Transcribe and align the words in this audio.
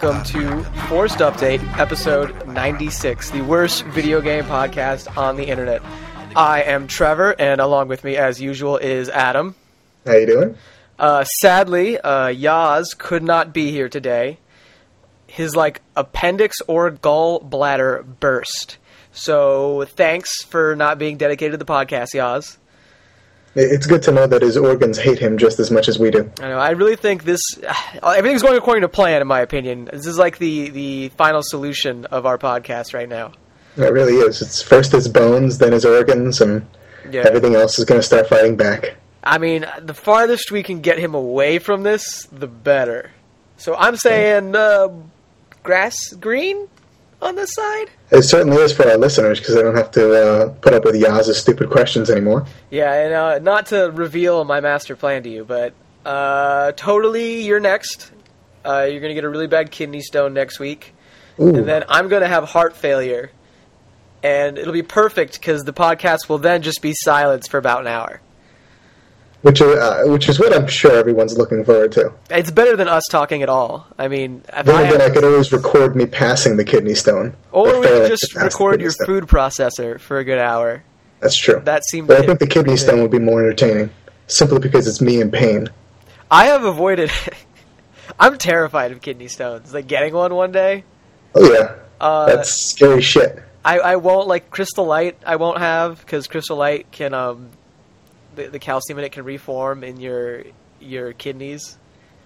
Welcome 0.00 0.24
to 0.32 0.64
Forced 0.88 1.18
Update, 1.18 1.62
episode 1.76 2.46
96, 2.46 3.32
the 3.32 3.42
worst 3.42 3.84
video 3.84 4.22
game 4.22 4.44
podcast 4.44 5.14
on 5.14 5.36
the 5.36 5.44
internet. 5.44 5.82
I 6.34 6.62
am 6.62 6.86
Trevor, 6.86 7.34
and 7.38 7.60
along 7.60 7.88
with 7.88 8.02
me, 8.02 8.16
as 8.16 8.40
usual, 8.40 8.78
is 8.78 9.10
Adam. 9.10 9.56
How 10.06 10.14
you 10.14 10.24
doing? 10.24 10.56
Uh, 10.98 11.24
sadly, 11.24 11.98
uh, 11.98 12.28
Yaz 12.28 12.96
could 12.96 13.22
not 13.22 13.52
be 13.52 13.72
here 13.72 13.90
today. 13.90 14.38
His 15.26 15.54
like 15.54 15.82
appendix 15.94 16.62
or 16.66 16.90
gallbladder 16.90 18.20
burst. 18.20 18.78
So 19.12 19.84
thanks 19.84 20.42
for 20.44 20.74
not 20.76 20.96
being 20.96 21.18
dedicated 21.18 21.52
to 21.52 21.58
the 21.58 21.70
podcast, 21.70 22.14
Yaz. 22.14 22.56
It's 23.56 23.86
good 23.86 24.02
to 24.04 24.12
know 24.12 24.26
that 24.28 24.42
his 24.42 24.56
organs 24.56 24.96
hate 24.98 25.18
him 25.18 25.36
just 25.36 25.58
as 25.58 25.70
much 25.72 25.88
as 25.88 25.98
we 25.98 26.10
do. 26.12 26.30
I 26.40 26.48
know. 26.48 26.58
I 26.58 26.70
really 26.70 26.94
think 26.96 27.24
this 27.24 27.42
everything's 28.02 28.42
going 28.42 28.56
according 28.56 28.82
to 28.82 28.88
plan, 28.88 29.20
in 29.20 29.26
my 29.26 29.40
opinion. 29.40 29.86
This 29.92 30.06
is 30.06 30.18
like 30.18 30.38
the 30.38 30.70
the 30.70 31.08
final 31.10 31.42
solution 31.42 32.04
of 32.06 32.26
our 32.26 32.38
podcast 32.38 32.94
right 32.94 33.08
now. 33.08 33.32
It 33.76 33.92
really 33.92 34.14
is. 34.14 34.40
It's 34.40 34.62
first 34.62 34.92
his 34.92 35.08
bones, 35.08 35.58
then 35.58 35.72
his 35.72 35.84
organs, 35.84 36.40
and 36.40 36.64
Yeah. 37.10 37.22
everything 37.26 37.54
else 37.56 37.78
is 37.78 37.84
going 37.84 38.00
to 38.00 38.06
start 38.06 38.28
fighting 38.28 38.56
back. 38.56 38.94
I 39.24 39.38
mean, 39.38 39.66
the 39.80 39.94
farthest 39.94 40.50
we 40.52 40.62
can 40.62 40.80
get 40.80 40.98
him 40.98 41.14
away 41.14 41.58
from 41.58 41.82
this, 41.82 42.26
the 42.32 42.46
better. 42.46 43.10
So 43.56 43.74
I'm 43.76 43.96
saying 43.96 44.54
uh, 44.56 44.88
grass 45.62 45.96
green 46.14 46.68
on 47.22 47.34
this 47.34 47.52
side. 47.54 47.90
It 48.10 48.22
certainly 48.22 48.56
is 48.58 48.72
for 48.72 48.88
our 48.88 48.96
listeners 48.96 49.38
because 49.38 49.54
they 49.54 49.62
don't 49.62 49.76
have 49.76 49.90
to 49.92 50.12
uh, 50.12 50.48
put 50.60 50.72
up 50.72 50.84
with 50.84 50.94
Yaz's 50.94 51.38
stupid 51.38 51.70
questions 51.70 52.10
anymore. 52.10 52.46
Yeah, 52.70 52.92
and 52.92 53.14
uh, 53.14 53.38
not 53.38 53.66
to 53.66 53.90
reveal 53.90 54.44
my 54.44 54.60
master 54.60 54.96
plan 54.96 55.22
to 55.24 55.28
you, 55.30 55.44
but 55.44 55.74
uh, 56.04 56.72
totally, 56.72 57.42
you're 57.42 57.60
next. 57.60 58.10
Uh, 58.64 58.86
you're 58.90 59.00
gonna 59.00 59.14
get 59.14 59.24
a 59.24 59.28
really 59.28 59.46
bad 59.46 59.70
kidney 59.70 60.00
stone 60.00 60.34
next 60.34 60.58
week, 60.58 60.94
Ooh, 61.38 61.54
and 61.54 61.66
then 61.66 61.84
I'm 61.88 62.08
gonna 62.08 62.28
have 62.28 62.44
heart 62.44 62.76
failure, 62.76 63.30
and 64.22 64.58
it'll 64.58 64.72
be 64.72 64.82
perfect 64.82 65.40
because 65.40 65.62
the 65.62 65.72
podcast 65.72 66.28
will 66.28 66.38
then 66.38 66.62
just 66.62 66.82
be 66.82 66.92
silence 66.94 67.48
for 67.48 67.58
about 67.58 67.80
an 67.80 67.86
hour. 67.86 68.20
Which 69.42 69.60
uh, 69.62 70.02
which 70.04 70.28
is 70.28 70.38
what 70.38 70.54
I'm 70.54 70.66
sure 70.66 70.92
everyone's 70.92 71.36
looking 71.38 71.64
forward 71.64 71.92
to. 71.92 72.12
It's 72.30 72.50
better 72.50 72.76
than 72.76 72.88
us 72.88 73.04
talking 73.10 73.42
at 73.42 73.48
all. 73.48 73.86
I 73.98 74.08
mean, 74.08 74.42
Then 74.64 74.68
I 74.76 74.82
again, 74.82 75.00
I 75.00 75.10
could 75.10 75.24
always 75.24 75.52
record 75.52 75.96
me 75.96 76.06
passing 76.06 76.56
the 76.56 76.64
kidney 76.64 76.94
stone, 76.94 77.34
or 77.52 77.80
we 77.80 77.86
could 77.86 78.08
just 78.08 78.34
record 78.36 78.80
your 78.80 78.90
stone. 78.90 79.06
food 79.06 79.24
processor 79.24 79.98
for 80.00 80.18
a 80.18 80.24
good 80.24 80.38
hour. 80.38 80.82
That's 81.20 81.36
true. 81.36 81.60
That 81.64 81.84
seemed. 81.84 82.08
but 82.08 82.18
I 82.22 82.26
think 82.26 82.38
the 82.38 82.46
kidney 82.46 82.76
stone 82.76 83.02
would 83.02 83.10
be 83.10 83.18
more 83.18 83.40
entertaining, 83.40 83.90
simply 84.26 84.58
because 84.58 84.86
it's 84.86 85.00
me 85.00 85.20
in 85.20 85.30
pain. 85.30 85.68
I 86.30 86.46
have 86.46 86.64
avoided. 86.64 87.10
I'm 88.20 88.38
terrified 88.38 88.92
of 88.92 89.00
kidney 89.00 89.28
stones. 89.28 89.72
Like 89.72 89.86
getting 89.86 90.14
one 90.14 90.34
one 90.34 90.52
day. 90.52 90.84
Oh 91.34 91.52
yeah, 91.52 91.76
Uh, 92.00 92.26
that's 92.26 92.50
scary 92.50 93.02
shit. 93.02 93.42
I, 93.64 93.78
I 93.78 93.96
won't 93.96 94.26
like 94.26 94.50
crystal 94.50 94.84
light. 94.86 95.16
I 95.26 95.36
won't 95.36 95.58
have 95.58 96.00
because 96.00 96.26
crystal 96.26 96.56
light 96.56 96.90
can 96.90 97.12
um 97.14 97.50
the, 98.44 98.48
the 98.50 98.58
calcium 98.58 98.98
in 98.98 99.04
it 99.04 99.12
can 99.12 99.24
reform 99.24 99.84
in 99.84 100.00
your 100.00 100.44
your 100.80 101.12
kidneys. 101.12 101.76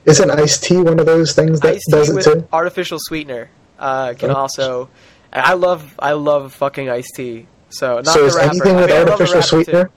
Isn't 0.04 0.30
iced 0.30 0.64
tea 0.64 0.76
one 0.76 0.98
of 1.00 1.06
those 1.06 1.32
things 1.34 1.60
that 1.60 1.74
Iced 1.76 1.86
does 1.90 2.10
it 2.10 2.14
with 2.14 2.24
too? 2.24 2.48
artificial 2.52 2.98
sweetener 3.00 3.50
uh, 3.78 4.14
can 4.18 4.30
Oh. 4.30 4.34
also. 4.34 4.88
I 5.32 5.54
love 5.54 5.94
I 5.98 6.12
love 6.12 6.52
fucking 6.52 6.88
iced 6.90 7.12
tea. 7.16 7.46
So 7.70 7.96
not 7.96 8.06
So 8.06 8.24
is 8.26 8.34
rapper. 8.36 8.50
anything 8.50 8.76
with 8.76 8.84
I 8.90 8.94
the 8.94 9.00
artificial 9.00 9.34
rapper, 9.36 9.42
too. 9.42 9.48
sweetener? 9.64 9.90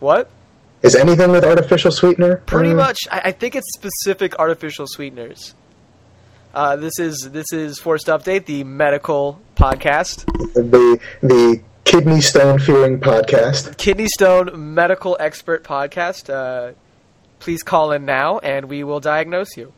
What? 0.00 0.30
Is 0.82 0.94
anything 0.94 1.30
with 1.32 1.44
artificial 1.44 1.90
sweetener? 1.90 2.36
Pretty 2.46 2.70
uh, 2.70 2.76
much. 2.76 2.98
I, 3.10 3.20
I 3.24 3.32
think 3.32 3.56
it's 3.56 3.66
specific 3.74 4.38
artificial 4.38 4.86
sweeteners. 4.86 5.54
Uh, 6.54 6.76
this 6.76 6.98
is 6.98 7.30
this 7.32 7.46
is 7.52 7.78
forced 7.78 8.06
update 8.06 8.44
the 8.46 8.62
medical 8.64 9.40
podcast. 9.56 10.24
the 10.54 10.98
the 11.22 11.60
kidney 11.86 12.20
stone 12.20 12.58
fearing 12.58 12.98
podcast. 12.98 13.78
Kidney 13.78 14.08
Stone 14.08 14.74
Medical 14.74 15.16
Expert 15.20 15.62
Podcast. 15.64 16.28
Uh, 16.28 16.72
please 17.38 17.62
call 17.62 17.92
in 17.92 18.04
now, 18.04 18.38
and 18.40 18.66
we 18.66 18.84
will 18.84 19.00
diagnose 19.00 19.56
you. 19.56 19.72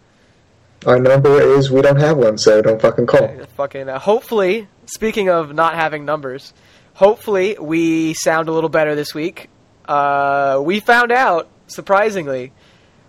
Our 0.86 0.98
number 0.98 1.40
is 1.40 1.70
we 1.70 1.82
don't 1.82 2.00
have 2.00 2.16
one, 2.16 2.38
so 2.38 2.62
don't 2.62 2.80
fucking 2.80 3.06
call. 3.06 3.28
Fucking. 3.56 3.88
Uh, 3.88 3.98
hopefully, 3.98 4.68
speaking 4.86 5.28
of 5.28 5.54
not 5.54 5.74
having 5.74 6.04
numbers, 6.04 6.54
hopefully 6.94 7.56
we 7.60 8.14
sound 8.14 8.48
a 8.48 8.52
little 8.52 8.70
better 8.70 8.94
this 8.94 9.14
week. 9.14 9.50
Uh, 9.86 10.60
we 10.64 10.80
found 10.80 11.12
out 11.12 11.48
surprisingly 11.66 12.52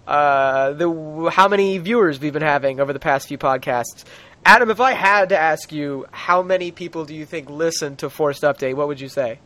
uh, 0.07 0.73
the 0.73 1.31
how 1.31 1.47
many 1.47 1.77
viewers 1.77 2.19
we've 2.19 2.33
been 2.33 2.41
having 2.41 2.79
over 2.79 2.91
the 2.91 2.99
past 2.99 3.27
few 3.27 3.37
podcasts. 3.37 4.03
Adam, 4.45 4.69
if 4.69 4.79
I 4.79 4.93
had 4.93 5.29
to 5.29 5.37
ask 5.37 5.71
you, 5.71 6.05
how 6.11 6.41
many 6.41 6.71
people 6.71 7.05
do 7.05 7.13
you 7.13 7.25
think 7.25 7.49
listen 7.49 7.95
to 7.97 8.09
Forced 8.09 8.43
Update? 8.43 8.75
What 8.75 8.87
would 8.87 8.99
you 8.99 9.09
say? 9.09 9.39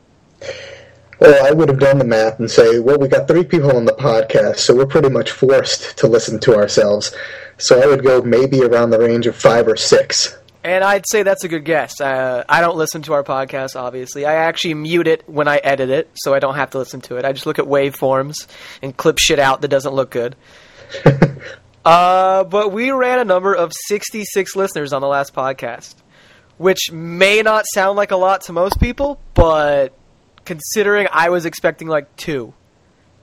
Well, 1.20 1.46
I 1.46 1.52
would 1.52 1.70
have 1.70 1.80
done 1.80 2.00
the 2.00 2.06
math 2.06 2.40
and 2.40 2.50
say, 2.50 2.80
well, 2.80 2.98
we 2.98 3.08
got 3.08 3.28
three 3.28 3.44
people 3.44 3.76
on 3.76 3.86
the 3.86 3.94
podcast, 3.94 4.58
so 4.58 4.76
we're 4.76 4.86
pretty 4.86 5.10
much 5.10 5.32
forced 5.32 5.98
to 6.00 6.08
listen 6.08 6.40
to 6.42 6.56
ourselves. 6.56 7.16
So 7.58 7.82
I 7.82 7.86
would 7.86 8.04
go 8.04 8.22
maybe 8.22 8.62
around 8.62 8.90
the 8.90 9.00
range 9.00 9.28
of 9.28 9.36
five 9.36 9.68
or 9.68 9.78
six. 9.78 10.38
And 10.64 10.84
I'd 10.84 11.06
say 11.08 11.24
that's 11.24 11.44
a 11.44 11.48
good 11.50 11.66
guess. 11.66 12.00
Uh, 12.00 12.44
I 12.48 12.62
don't 12.62 12.78
listen 12.78 13.02
to 13.04 13.14
our 13.14 13.24
podcast, 13.24 13.76
obviously. 13.76 14.26
I 14.26 14.36
actually 14.36 14.76
mute 14.76 15.08
it 15.08 15.24
when 15.28 15.48
I 15.48 15.58
edit 15.58 15.90
it, 15.90 16.10
so 16.14 16.34
I 16.34 16.40
don't 16.40 16.56
have 16.56 16.72
to 16.72 16.78
listen 16.78 17.02
to 17.02 17.18
it. 17.18 17.26
I 17.26 17.34
just 17.34 17.46
look 17.46 17.60
at 17.60 17.66
waveforms 17.66 18.48
and 18.82 18.96
clip 18.96 19.18
shit 19.18 19.40
out 19.40 19.62
that 19.62 19.68
doesn't 19.68 19.94
look 19.94 20.10
good. 20.10 20.36
uh, 21.86 22.44
but 22.46 22.72
we 22.72 22.92
ran 22.92 23.20
a 23.20 23.26
number 23.26 23.54
of 23.54 23.72
66 23.88 24.56
listeners 24.56 24.94
on 24.94 25.02
the 25.02 25.08
last 25.08 25.34
podcast, 25.34 25.96
which 26.58 26.92
may 26.92 27.42
not 27.42 27.66
sound 27.74 27.98
like 27.98 28.12
a 28.12 28.16
lot 28.18 28.42
to 28.42 28.54
most 28.54 28.80
people, 28.80 29.20
but 29.34 29.94
considering 30.46 31.08
I 31.12 31.30
was 31.30 31.46
expecting 31.46 31.88
like 31.88 32.14
two. 32.16 32.54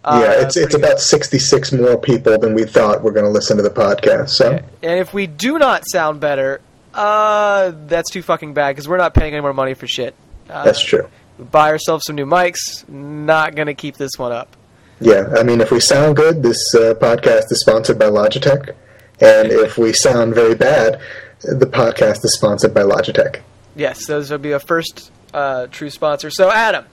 uh, 0.05 0.21
yeah, 0.25 0.45
it's 0.47 0.57
it's 0.57 0.75
about 0.75 0.99
sixty 0.99 1.39
six 1.39 1.73
more 1.73 1.99
people 1.99 2.39
than 2.39 2.55
we 2.55 2.65
thought 2.65 3.03
were 3.03 3.13
going 3.13 3.27
to 3.27 3.31
listen 3.31 3.57
to 3.59 3.63
the 3.63 3.71
podcast. 3.71 4.31
So 4.31 4.53
And 4.83 4.99
if 4.99 5.13
we 5.13 5.27
do 5.27 5.59
not 5.59 5.83
sound 5.87 6.21
better, 6.21 6.61
uh, 6.95 7.73
that's 7.87 8.11
too 8.11 8.23
fucking 8.23 8.55
bad 8.55 8.73
because 8.73 8.89
we're 8.89 8.97
not 8.97 9.13
paying 9.15 9.35
any 9.35 9.43
more 9.43 9.53
money 9.53 9.75
for 9.75 9.87
shit. 9.87 10.15
Uh, 10.49 10.65
that's 10.65 10.81
true. 10.83 11.07
buy 11.39 11.69
ourselves 11.69 12.07
some 12.07 12.17
new 12.17 12.25
mics. 12.27 12.89
Not 12.89 13.55
gonna 13.55 13.75
keep 13.75 13.97
this 13.97 14.13
one 14.19 14.33
up. 14.33 14.57
Yeah, 15.01 15.33
I 15.37 15.43
mean, 15.43 15.61
if 15.61 15.71
we 15.71 15.81
sound 15.81 16.17
good, 16.17 16.43
this 16.43 16.75
uh, 16.75 16.95
podcast 16.95 17.51
is 17.51 17.61
sponsored 17.61 17.99
by 17.99 18.07
Logitech, 18.07 18.75
and 19.21 19.51
if 19.51 19.79
we 19.79 19.93
sound 19.93 20.35
very 20.35 20.55
bad, 20.55 21.01
the 21.43 21.67
podcast 21.67 22.23
is 22.25 22.35
sponsored 22.35 22.75
by 22.75 22.83
Logitech. 22.83 23.41
Yes, 23.75 24.07
those 24.07 24.31
would 24.31 24.43
be 24.43 24.53
a 24.53 24.61
first 24.61 25.11
uh, 25.33 25.69
true 25.69 25.89
sponsor. 25.91 26.31
So, 26.31 26.51
Adam, 26.53 26.85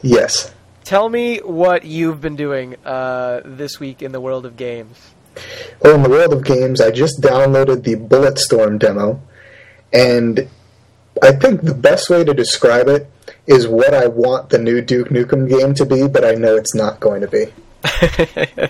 Yes. 0.00 0.54
tell 0.84 1.08
me 1.10 1.38
what 1.38 1.84
you've 1.84 2.20
been 2.20 2.36
doing 2.36 2.76
uh, 2.86 3.42
this 3.44 3.78
week 3.78 4.00
in 4.00 4.12
the 4.12 4.20
world 4.20 4.46
of 4.46 4.56
games. 4.56 4.96
Well, 5.82 5.96
in 5.96 6.02
the 6.02 6.08
world 6.08 6.32
of 6.32 6.44
games, 6.44 6.80
I 6.80 6.90
just 6.90 7.20
downloaded 7.20 7.82
the 7.84 7.96
Bulletstorm 7.96 8.78
demo, 8.78 9.20
and 9.92 10.48
I 11.22 11.32
think 11.32 11.62
the 11.62 11.74
best 11.74 12.08
way 12.08 12.24
to 12.24 12.32
describe 12.32 12.88
it 12.88 13.10
is 13.48 13.66
what 13.66 13.92
I 13.92 14.06
want 14.06 14.50
the 14.50 14.58
new 14.58 14.80
Duke 14.80 15.08
Nukem 15.08 15.48
game 15.48 15.74
to 15.74 15.84
be, 15.84 16.06
but 16.06 16.24
I 16.24 16.34
know 16.34 16.54
it's 16.54 16.74
not 16.74 17.00
going 17.00 17.22
to 17.22 17.28
be. 17.28 17.46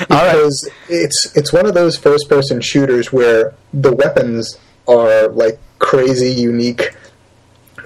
Because 0.00 0.68
it's 0.88 1.36
it's 1.36 1.52
one 1.52 1.66
of 1.66 1.74
those 1.74 1.96
first 1.96 2.28
person 2.28 2.60
shooters 2.60 3.12
where 3.12 3.54
the 3.72 3.92
weapons 3.92 4.58
are 4.86 5.28
like 5.28 5.58
crazy 5.78 6.30
unique 6.30 6.94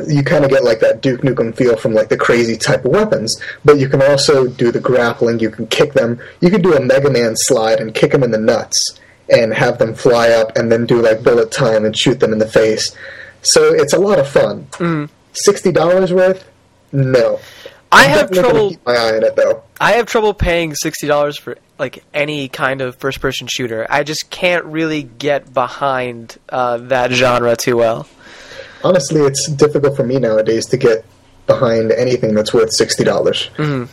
you 0.06 0.22
kind 0.22 0.44
of 0.44 0.50
get 0.50 0.64
like 0.64 0.80
that 0.80 1.00
Duke 1.00 1.20
Nukem 1.20 1.54
feel 1.54 1.76
from 1.76 1.92
like 1.92 2.08
the 2.08 2.16
crazy 2.16 2.56
type 2.56 2.84
of 2.84 2.92
weapons, 2.92 3.40
but 3.64 3.78
you 3.78 3.88
can 3.88 4.02
also 4.02 4.46
do 4.46 4.72
the 4.72 4.80
grappling. 4.80 5.40
You 5.40 5.50
can 5.50 5.66
kick 5.66 5.92
them. 5.92 6.20
You 6.40 6.50
can 6.50 6.62
do 6.62 6.74
a 6.74 6.80
Mega 6.80 7.10
Man 7.10 7.36
slide 7.36 7.78
and 7.80 7.94
kick 7.94 8.12
them 8.12 8.22
in 8.22 8.30
the 8.30 8.38
nuts 8.38 8.98
and 9.28 9.54
have 9.54 9.78
them 9.78 9.94
fly 9.94 10.30
up, 10.30 10.56
and 10.56 10.70
then 10.70 10.86
do 10.86 11.00
like 11.00 11.22
bullet 11.22 11.50
time 11.50 11.84
and 11.84 11.96
shoot 11.96 12.20
them 12.20 12.32
in 12.32 12.38
the 12.38 12.48
face. 12.48 12.96
So 13.42 13.72
it's 13.72 13.92
a 13.92 13.98
lot 13.98 14.18
of 14.18 14.28
fun. 14.28 14.66
Mm. 14.72 15.08
Sixty 15.32 15.72
dollars 15.72 16.12
worth? 16.12 16.44
No. 16.92 17.40
I 17.90 18.04
I'm 18.04 18.10
have 18.10 18.30
trouble. 18.30 18.70
Keep 18.70 18.86
my 18.86 18.94
eye 18.94 19.16
on 19.16 19.22
it 19.24 19.36
though. 19.36 19.62
I 19.80 19.92
have 19.92 20.06
trouble 20.06 20.34
paying 20.34 20.74
sixty 20.74 21.06
dollars 21.06 21.38
for 21.38 21.58
like 21.78 22.04
any 22.14 22.48
kind 22.48 22.80
of 22.80 22.96
first-person 22.96 23.48
shooter. 23.48 23.86
I 23.90 24.02
just 24.02 24.30
can't 24.30 24.64
really 24.64 25.02
get 25.02 25.52
behind 25.52 26.38
uh, 26.48 26.78
that 26.78 27.10
genre 27.12 27.56
too 27.56 27.76
well. 27.76 28.06
Honestly, 28.84 29.20
it's 29.22 29.46
difficult 29.48 29.96
for 29.96 30.04
me 30.04 30.18
nowadays 30.18 30.66
to 30.66 30.76
get 30.76 31.04
behind 31.46 31.92
anything 31.92 32.34
that's 32.34 32.54
worth 32.54 32.72
sixty 32.72 33.04
dollars. 33.04 33.50
Uh, 33.58 33.86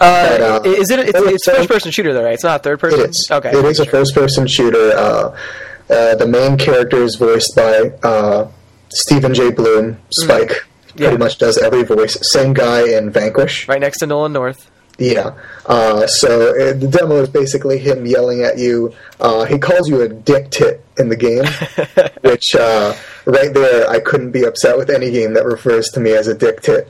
uh, 0.00 0.60
is 0.64 0.90
it? 0.90 1.00
It's, 1.00 1.18
it's 1.18 1.44
first-person 1.44 1.90
shooter, 1.90 2.12
though, 2.14 2.24
right? 2.24 2.34
It's 2.34 2.44
not 2.44 2.62
third 2.62 2.80
person. 2.80 3.00
It 3.00 3.10
is. 3.10 3.30
Okay. 3.30 3.50
It 3.50 3.64
is 3.64 3.78
a 3.78 3.86
first-person 3.86 4.46
shooter. 4.46 4.92
Uh, 4.96 5.36
uh, 5.90 6.14
the 6.16 6.26
main 6.26 6.56
character 6.56 7.02
is 7.02 7.16
voiced 7.16 7.54
by 7.54 7.92
uh, 8.02 8.50
Steven 8.90 9.34
J. 9.34 9.50
Blum. 9.50 9.98
Spike 10.10 10.50
Mm. 10.96 11.00
Yeah. 11.00 11.08
pretty 11.08 11.22
much 11.24 11.36
does 11.36 11.58
every 11.58 11.82
voice. 11.82 12.16
Same 12.32 12.54
guy 12.54 12.88
in 12.96 13.10
Vanquish. 13.10 13.68
right 13.68 13.80
next 13.80 13.98
to 13.98 14.06
Nolan 14.06 14.32
North. 14.32 14.70
Yeah. 14.98 15.34
Uh, 15.66 16.06
so 16.06 16.52
uh, 16.52 16.72
the 16.72 16.88
demo 16.88 17.16
is 17.16 17.28
basically 17.28 17.76
him 17.78 18.06
yelling 18.06 18.40
at 18.42 18.56
you. 18.56 18.94
Uh, 19.20 19.44
he 19.44 19.58
calls 19.58 19.90
you 19.90 20.00
a 20.00 20.08
dick 20.08 20.48
tit 20.50 20.82
in 20.96 21.10
the 21.10 21.16
game, 21.16 21.44
which 22.22 22.54
uh, 22.56 22.94
right 23.26 23.52
there, 23.52 23.86
I 23.90 24.00
couldn't 24.00 24.30
be 24.30 24.44
upset 24.44 24.78
with 24.78 24.88
any 24.88 25.10
game 25.10 25.34
that 25.34 25.44
refers 25.44 25.90
to 25.90 26.00
me 26.00 26.12
as 26.12 26.28
a 26.28 26.34
dick 26.34 26.62
tit. 26.62 26.88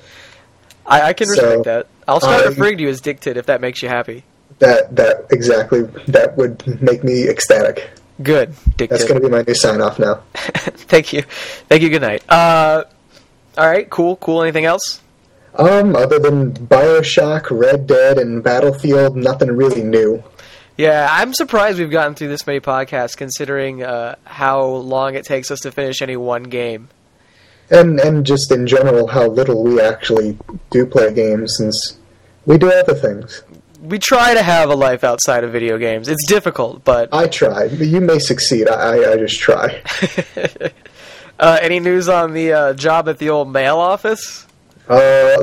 I, 0.86 1.02
I 1.02 1.12
can 1.12 1.26
So, 1.26 1.32
respect 1.42 1.64
that. 1.64 1.86
I'll 2.06 2.20
start 2.20 2.44
um, 2.44 2.50
referring 2.50 2.76
to 2.76 2.84
you 2.84 2.88
as 2.90 3.00
Dictate 3.00 3.36
if 3.36 3.46
that 3.46 3.60
makes 3.60 3.82
you 3.82 3.88
happy. 3.88 4.22
That 4.60 4.94
that 4.94 5.26
exactly 5.32 5.82
that 6.06 6.36
would 6.36 6.80
make 6.80 7.02
me 7.02 7.28
ecstatic. 7.28 7.90
Good, 8.22 8.54
Dictate. 8.76 8.90
That's 8.90 9.04
going 9.04 9.20
to 9.20 9.26
be 9.26 9.30
my 9.30 9.42
new 9.42 9.54
sign 9.54 9.80
off 9.80 9.98
now. 9.98 10.22
Thank 10.34 11.12
you. 11.12 11.22
Thank 11.68 11.82
you. 11.82 11.90
Good 11.90 12.02
night. 12.02 12.22
Uh, 12.28 12.84
all 13.58 13.66
right. 13.66 13.88
Cool. 13.90 14.16
Cool. 14.16 14.42
Anything 14.42 14.64
else? 14.64 15.02
Um, 15.54 15.96
other 15.96 16.18
than 16.18 16.52
Bioshock, 16.52 17.50
Red 17.50 17.86
Dead, 17.86 18.18
and 18.18 18.42
Battlefield, 18.42 19.16
nothing 19.16 19.50
really 19.50 19.82
new. 19.82 20.22
Yeah, 20.76 21.08
I'm 21.10 21.32
surprised 21.32 21.78
we've 21.78 21.90
gotten 21.90 22.14
through 22.14 22.28
this 22.28 22.46
many 22.46 22.60
podcasts, 22.60 23.16
considering 23.16 23.82
uh, 23.82 24.16
how 24.24 24.66
long 24.66 25.14
it 25.14 25.24
takes 25.24 25.50
us 25.50 25.60
to 25.60 25.72
finish 25.72 26.02
any 26.02 26.16
one 26.16 26.44
game. 26.44 26.90
And 27.70 27.98
and 27.98 28.24
just 28.26 28.52
in 28.52 28.66
general, 28.66 29.08
how 29.08 29.26
little 29.26 29.64
we 29.64 29.80
actually 29.80 30.38
do 30.70 30.84
play 30.86 31.12
games, 31.12 31.56
since 31.56 31.98
we 32.44 32.58
do 32.58 32.70
other 32.70 32.94
things. 32.94 33.42
We 33.86 33.98
try 33.98 34.34
to 34.34 34.42
have 34.42 34.70
a 34.70 34.74
life 34.74 35.04
outside 35.04 35.44
of 35.44 35.52
video 35.52 35.78
games. 35.78 36.08
It's 36.08 36.26
difficult, 36.26 36.84
but 36.84 37.08
I 37.12 37.28
try. 37.28 37.64
You 37.64 38.00
may 38.00 38.18
succeed. 38.18 38.68
I, 38.68 38.74
I, 38.74 39.12
I 39.12 39.16
just 39.16 39.38
try. 39.38 39.80
uh, 41.38 41.58
any 41.62 41.78
news 41.78 42.08
on 42.08 42.32
the 42.32 42.52
uh, 42.52 42.74
job 42.74 43.08
at 43.08 43.18
the 43.18 43.30
old 43.30 43.52
mail 43.52 43.78
office? 43.78 44.46
Uh, 44.88 45.36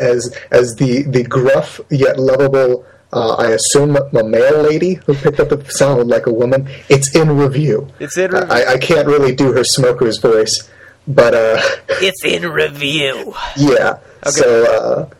as 0.00 0.36
as 0.50 0.74
the 0.76 1.02
the 1.02 1.22
gruff 1.22 1.80
yet 1.90 2.18
lovable, 2.18 2.84
uh, 3.12 3.34
I 3.34 3.50
assume 3.50 3.96
a 3.96 4.24
male 4.24 4.62
lady 4.62 4.94
who 4.94 5.14
picked 5.14 5.40
up 5.40 5.48
the 5.48 5.64
sound 5.70 6.08
like 6.08 6.26
a 6.26 6.32
woman. 6.32 6.68
It's 6.88 7.14
in 7.14 7.36
review. 7.36 7.88
It's 7.98 8.16
in 8.16 8.30
review. 8.30 8.48
I, 8.50 8.74
I 8.74 8.78
can't 8.78 9.06
really 9.06 9.34
do 9.34 9.52
her 9.52 9.64
smoker's 9.64 10.18
voice, 10.18 10.68
but 11.08 11.34
uh, 11.34 11.60
It's 12.00 12.24
in 12.24 12.50
review. 12.50 13.34
yeah. 13.56 13.98
Okay. 14.26 14.30
So 14.30 14.64
uh, 14.64 15.14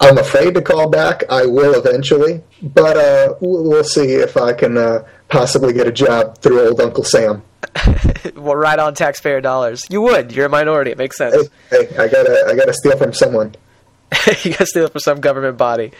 I'm 0.00 0.18
afraid 0.18 0.54
to 0.54 0.62
call 0.62 0.88
back. 0.88 1.24
I 1.30 1.46
will 1.46 1.74
eventually, 1.74 2.42
but 2.62 2.96
uh, 2.96 3.34
we'll 3.40 3.84
see 3.84 4.12
if 4.14 4.36
I 4.36 4.52
can 4.52 4.76
uh, 4.76 5.06
possibly 5.28 5.72
get 5.72 5.86
a 5.86 5.92
job 5.92 6.38
through 6.38 6.68
old 6.68 6.80
Uncle 6.80 7.04
Sam. 7.04 7.42
well, 8.36 8.56
right 8.56 8.78
on 8.78 8.94
taxpayer 8.94 9.40
dollars. 9.40 9.86
You 9.88 10.02
would. 10.02 10.32
You're 10.32 10.46
a 10.46 10.50
minority. 10.50 10.90
It 10.90 10.98
makes 10.98 11.16
sense. 11.16 11.48
Hey, 11.70 11.86
hey, 11.86 11.96
I 11.96 12.08
gotta 12.08 12.46
I 12.48 12.54
gotta 12.54 12.74
steal 12.74 12.96
from 12.96 13.12
someone. 13.12 13.54
you 14.42 14.52
gotta 14.52 14.66
steal 14.66 14.88
from 14.88 15.00
some 15.00 15.20
government 15.20 15.56
body. 15.56 15.92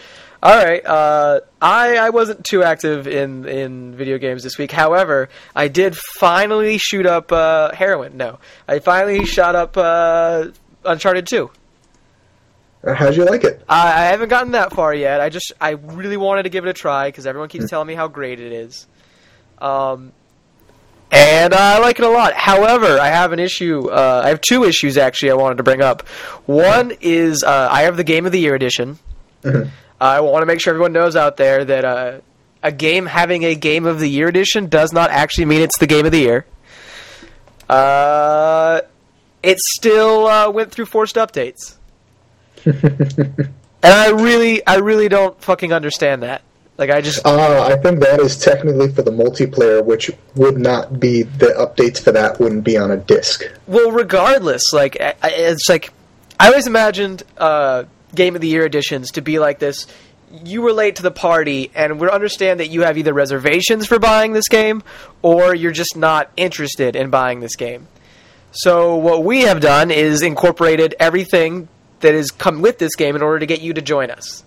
All 0.43 0.55
right. 0.55 0.85
Uh, 0.85 1.41
I 1.61 1.97
I 1.97 2.11
wasn't 2.11 2.45
too 2.45 2.63
active 2.63 3.09
in 3.09 3.47
in 3.47 3.95
video 3.97 4.19
games 4.19 4.43
this 4.43 4.59
week. 4.59 4.73
However, 4.73 5.29
I 5.55 5.69
did 5.69 5.97
finally 5.97 6.79
shoot 6.79 7.07
up 7.07 7.33
uh, 7.33 7.75
heroin. 7.75 8.17
No, 8.17 8.39
I 8.69 8.79
finally 8.79 9.25
shot 9.25 9.55
up 9.55 9.77
uh, 9.77 10.49
Uncharted 10.85 11.27
Two. 11.27 11.51
How'd 12.95 13.17
you 13.17 13.25
like 13.25 13.43
it? 13.45 13.63
I, 13.69 13.89
I 13.89 14.05
haven't 14.07 14.29
gotten 14.29 14.53
that 14.53 14.73
far 14.73 14.95
yet. 14.95 15.21
I 15.21 15.29
just 15.29 15.53
I 15.61 15.71
really 15.71 16.17
wanted 16.17 16.45
to 16.45 16.49
give 16.51 16.65
it 16.67 16.69
a 16.71 16.73
try 16.73 17.09
because 17.09 17.27
everyone 17.27 17.49
keeps 17.49 17.69
telling 17.69 17.89
me 17.89 17.95
how 17.95 18.07
great 18.09 18.39
it 18.41 18.53
is. 18.53 18.87
Um, 19.59 20.13
and 21.11 21.55
I 21.55 21.79
like 21.79 21.99
it 21.99 22.05
a 22.05 22.09
lot. 22.09 22.35
However, 22.35 22.99
I 23.01 23.09
have 23.09 23.33
an 23.33 23.39
issue. 23.39 23.89
Uh, 23.89 24.23
I 24.25 24.29
have 24.29 24.41
two 24.41 24.65
issues 24.65 24.97
actually. 24.99 25.31
I 25.31 25.35
wanted 25.35 25.57
to 25.57 25.63
bring 25.63 25.81
up. 25.83 26.07
One 26.47 26.93
is 27.01 27.43
uh, 27.43 27.69
I 27.71 27.83
have 27.83 27.97
the 27.97 28.05
Game 28.05 28.27
of 28.27 28.33
the 28.33 28.41
Year 28.41 28.55
edition. 28.55 28.99
Mhm. 29.43 29.71
I 30.01 30.21
want 30.21 30.43
to 30.43 30.47
make 30.47 30.61
sure 30.61 30.73
everyone 30.73 30.93
knows 30.93 31.17
out 31.17 31.37
there 31.39 31.65
that 31.65 31.85
uh, 31.85 32.21
a 32.63 32.71
game 32.71 33.07
having 33.07 33.45
a 33.45 33.55
Game 33.55 33.87
of 33.87 33.99
the 33.99 34.09
Year 34.09 34.29
edition 34.29 34.67
does 34.69 34.93
not 34.93 35.11
actually 35.11 35.47
mean 35.47 35.63
it's 35.63 35.79
the 35.79 35.87
Game 35.87 36.05
of 36.07 36.13
the 36.13 36.21
Year. 36.21 36.45
Uh, 37.69 38.81
it 39.43 39.59
still 39.61 40.27
uh, 40.27 40.51
went 40.51 40.71
through 40.73 40.87
forced 40.87 41.17
updates. 41.17 41.75
And 43.83 43.93
I 43.95 44.11
really, 44.11 44.67
I 44.67 44.77
really 44.77 45.09
don't 45.09 45.41
fucking 45.41 45.73
understand 45.73 46.23
that. 46.25 46.43
Like, 46.77 46.91
I 46.91 47.01
just, 47.03 47.25
Uh, 47.25 47.69
I 47.71 47.77
think 47.77 48.01
that 48.01 48.19
is 48.21 48.37
technically 48.37 48.91
for 48.91 49.03
the 49.03 49.11
multiplayer, 49.13 49.85
which 49.85 50.11
would 50.35 50.59
not 50.59 50.99
be 50.99 51.23
the 51.23 51.49
updates 51.49 52.01
for 52.01 52.11
that 52.13 52.41
wouldn't 52.41 52.65
be 52.65 52.77
on 52.77 52.91
a 52.91 52.97
disc. 52.97 53.45
well, 53.67 53.93
regardless, 53.93 54.73
like, 54.73 54.97
I, 55.01 55.15
I- 55.23 55.31
it's 55.31 55.69
like, 55.69 55.93
I 56.41 56.49
always 56.49 56.67
imagined 56.67 57.23
uh, 57.39 57.85
Game 58.15 58.35
of 58.35 58.41
the 58.41 58.49
Year 58.49 58.65
editions 58.67 59.13
to 59.13 59.21
be 59.21 59.39
like 59.39 59.59
this. 59.59 59.87
You 60.45 60.63
were 60.63 60.73
late 60.73 60.97
to 60.97 61.03
the 61.03 61.11
party, 61.13 61.71
and 61.75 62.01
we 62.01 62.11
understand 62.11 62.59
that 62.61 62.69
you 62.69 62.81
have 62.83 62.99
either 62.99 63.13
reservations 63.13 63.87
for 63.87 63.99
buying 64.01 64.33
this 64.33 64.49
game, 64.49 64.83
or 65.23 65.55
you're 65.55 65.71
just 65.73 65.97
not 65.97 66.31
interested 66.37 66.97
in 66.97 67.11
buying 67.11 67.41
this 67.41 67.55
game. 67.57 67.87
So 68.53 68.97
what 68.97 69.23
we 69.23 69.43
have 69.43 69.61
done 69.61 69.91
is 69.91 70.23
incorporated 70.23 70.95
everything 70.99 71.69
that 72.07 72.15
has 72.15 72.31
come 72.31 72.63
with 72.63 72.79
this 72.79 72.95
game 72.95 73.17
in 73.17 73.23
order 73.23 73.41
to 73.41 73.47
get 73.47 73.61
you 73.61 73.75
to 73.75 73.83
join 73.83 74.13
us. 74.13 74.45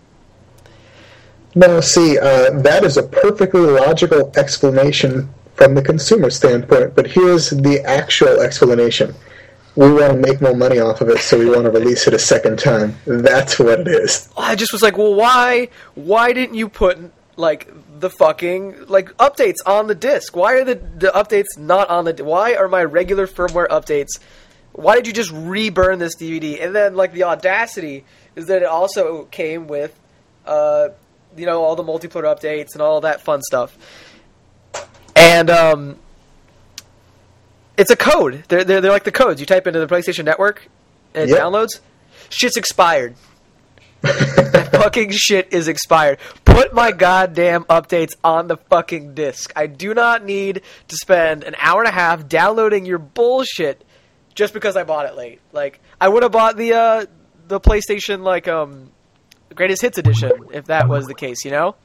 Now, 1.56 1.82
see, 1.82 2.18
uh, 2.18 2.52
that 2.62 2.86
is 2.86 2.96
a 2.96 3.04
perfectly 3.04 3.60
logical 3.60 4.32
explanation 4.38 5.28
from 5.56 5.76
the 5.76 5.82
consumer 5.82 6.30
standpoint, 6.30 6.96
but 6.96 7.08
here's 7.08 7.50
the 7.50 7.84
actual 7.86 8.40
explanation. 8.40 9.14
We 9.76 9.92
want 9.92 10.14
to 10.14 10.20
make 10.20 10.40
more 10.40 10.56
money 10.56 10.80
off 10.80 11.02
of 11.02 11.10
it, 11.10 11.20
so 11.20 11.38
we 11.38 11.50
want 11.50 11.64
to 11.66 11.70
release 11.70 12.08
it 12.08 12.14
a 12.14 12.20
second 12.20 12.60
time. 12.60 12.96
That's 13.06 13.60
what 13.60 13.82
it 13.82 13.90
is. 13.90 14.30
I 14.38 14.56
just 14.56 14.72
was 14.72 14.82
like, 14.82 14.98
well, 14.98 15.14
why? 15.14 15.68
Why 15.96 16.32
didn't 16.32 16.56
you 16.56 16.70
put 16.70 16.98
like 17.36 17.70
the 18.00 18.10
fucking 18.10 18.86
like 18.88 19.10
updates 19.18 19.58
on 19.66 19.88
the 19.88 19.96
disc? 19.96 20.34
Why 20.34 20.54
are 20.54 20.64
the 20.64 20.76
the 20.76 21.12
updates 21.14 21.58
not 21.58 21.90
on 21.90 22.06
the? 22.06 22.24
Why 22.24 22.56
are 22.56 22.70
my 22.70 22.86
regular 22.86 23.28
firmware 23.28 23.68
updates? 23.68 24.18
Why 24.82 24.96
did 24.96 25.08
you 25.08 25.14
just 25.14 25.32
reburn 25.32 26.00
this 26.00 26.16
DVD? 26.16 26.64
And 26.64 26.76
then 26.76 26.96
like 26.96 27.14
the 27.14 27.24
audacity 27.24 28.06
is 28.36 28.48
that 28.48 28.62
it 28.62 28.68
also 28.68 29.26
came 29.26 29.68
with, 29.68 29.98
uh, 30.46 30.90
you 31.36 31.46
know, 31.46 31.64
all 31.64 31.76
the 31.76 31.84
multiplayer 31.84 32.24
updates 32.24 32.74
and 32.74 32.82
all 32.82 33.02
that 33.02 33.22
fun 33.22 33.42
stuff. 33.42 33.78
And 35.16 35.50
um, 35.50 35.98
it's 37.78 37.92
a 37.92 37.96
code. 37.96 38.44
They're, 38.48 38.64
they're 38.64 38.82
they're 38.82 38.92
like 38.92 39.04
the 39.04 39.12
codes 39.12 39.40
you 39.40 39.46
type 39.46 39.68
into 39.68 39.80
the 39.80 39.88
PlayStation 39.88 40.26
Network 40.26 40.68
and 41.14 41.30
it 41.30 41.34
Yep. 41.34 41.40
downloads. 41.42 41.80
Shit's 42.30 42.58
expired 42.58 43.16
fucking 44.72 45.12
shit 45.12 45.52
is 45.52 45.68
expired. 45.68 46.20
Put 46.46 46.74
my 46.74 46.92
goddamn 46.92 47.66
updates 47.66 48.16
on 48.24 48.48
the 48.48 48.56
fucking 48.56 49.14
disc. 49.14 49.52
I 49.56 49.68
do 49.68 49.94
not 49.94 50.24
need 50.24 50.62
to 50.88 50.96
spend 50.96 51.44
an 51.44 51.56
hour 51.60 51.82
and 51.82 51.90
a 51.90 51.94
half 51.94 52.28
downloading 52.28 52.86
your 52.86 52.98
bullshit 53.00 53.84
just 54.40 54.54
because 54.54 54.78
I 54.78 54.84
bought 54.86 55.06
it 55.06 55.16
late. 55.16 55.42
Like 55.52 55.82
I 56.00 56.08
would 56.08 56.24
have 56.24 56.32
bought 56.32 56.56
the 56.56 56.74
uh 56.74 57.06
the 57.48 57.60
PlayStation 57.60 58.24
like 58.24 58.48
um 58.48 58.90
greatest 59.54 59.82
hits 59.82 59.98
edition 59.98 60.32
if 60.54 60.66
that 60.66 60.88
was 60.88 61.06
the 61.08 61.14
case, 61.14 61.44
you 61.44 61.52
know? 61.52 61.76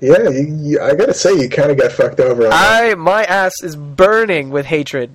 Yeah, 0.00 0.30
you, 0.30 0.56
you, 0.60 0.80
I 0.80 0.94
gotta 0.94 1.12
say, 1.12 1.34
you 1.34 1.50
kind 1.50 1.70
of 1.70 1.76
got 1.76 1.92
fucked 1.92 2.20
over 2.20 2.44
on 2.44 2.50
that. 2.50 2.92
I 2.92 2.94
my 2.94 3.24
ass 3.24 3.52
is 3.62 3.76
burning 3.76 4.50
with 4.50 4.64
hatred. 4.66 5.14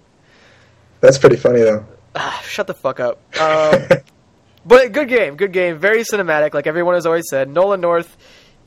That's 0.99 1.17
pretty 1.17 1.37
funny, 1.37 1.61
though. 1.61 1.85
Ah, 2.13 2.41
shut 2.45 2.67
the 2.67 2.73
fuck 2.73 2.99
up. 2.99 3.19
Um, 3.39 3.87
but 4.65 4.91
good 4.91 5.07
game, 5.07 5.37
good 5.37 5.53
game, 5.53 5.79
very 5.79 6.01
cinematic. 6.03 6.53
Like 6.53 6.67
everyone 6.67 6.95
has 6.95 7.05
always 7.05 7.25
said, 7.29 7.49
Nolan 7.49 7.81
North 7.81 8.15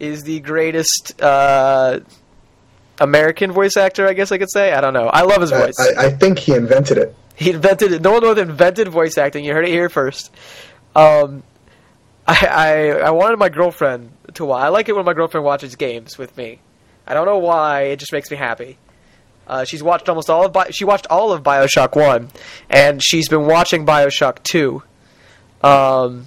is 0.01 0.23
the 0.23 0.41
greatest 0.41 1.21
uh, 1.21 2.01
American 2.99 3.53
voice 3.53 3.77
actor. 3.77 4.09
I 4.09 4.15
guess 4.15 4.33
I 4.33 4.39
could 4.39 4.51
say. 4.51 4.73
I 4.73 4.81
don't 4.81 4.95
know. 4.95 5.07
I 5.07 5.23
love 5.23 5.41
his 5.41 5.53
I, 5.53 5.67
voice. 5.67 5.79
I, 5.79 6.07
I 6.07 6.11
think 6.11 6.39
he 6.39 6.55
invented 6.55 6.99
it. 6.99 7.15
He 7.39 7.51
invented. 7.51 8.03
Nolan 8.03 8.23
North 8.23 8.39
invented 8.39 8.89
voice 8.89 9.17
acting. 9.17 9.45
You 9.45 9.53
heard 9.53 9.65
it 9.65 9.71
here 9.71 9.89
first. 9.89 10.35
Um, 10.97 11.45
I, 12.27 12.47
I 12.47 12.89
I 12.99 13.11
wanted 13.11 13.39
my 13.39 13.49
girlfriend 13.49 14.11
to 14.35 14.45
watch. 14.45 14.65
I 14.65 14.69
like 14.69 14.89
it 14.89 14.97
when 14.97 15.05
my 15.05 15.15
girlfriend 15.15 15.45
watches 15.45 15.77
games 15.77 16.19
with 16.19 16.37
me. 16.37 16.59
I 17.07 17.15
don't 17.15 17.27
know 17.27 17.39
why. 17.39 17.83
It 17.83 18.01
just 18.01 18.13
makes 18.13 18.29
me 18.29 18.37
happy. 18.37 18.77
Uh, 19.47 19.65
she's 19.65 19.85
watched 19.85 20.09
almost 20.09 20.29
all 20.29 20.45
of 20.47 20.53
Bi- 20.53 20.71
she 20.71 20.85
watched 20.85 21.07
all 21.11 21.33
of 21.33 21.45
Bioshock 21.45 21.95
One, 21.95 22.29
and 22.69 23.01
she's 23.01 23.29
been 23.29 23.47
watching 23.47 23.87
Bioshock 23.87 24.43
Two. 24.43 24.83
Um, 25.63 26.27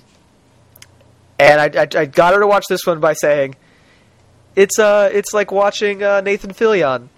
and 1.37 1.59
I, 1.59 1.81
I, 1.81 1.87
I 2.01 2.05
got 2.05 2.33
her 2.33 2.39
to 2.39 2.47
watch 2.47 2.67
this 2.69 2.85
one 2.85 3.01
by 3.01 3.13
saying, 3.13 3.57
"It's 4.55 4.79
uh, 4.79 5.09
it's 5.11 5.33
like 5.33 5.51
watching 5.51 6.01
uh, 6.01 6.21
Nathan 6.21 6.53
Fillion." 6.53 7.09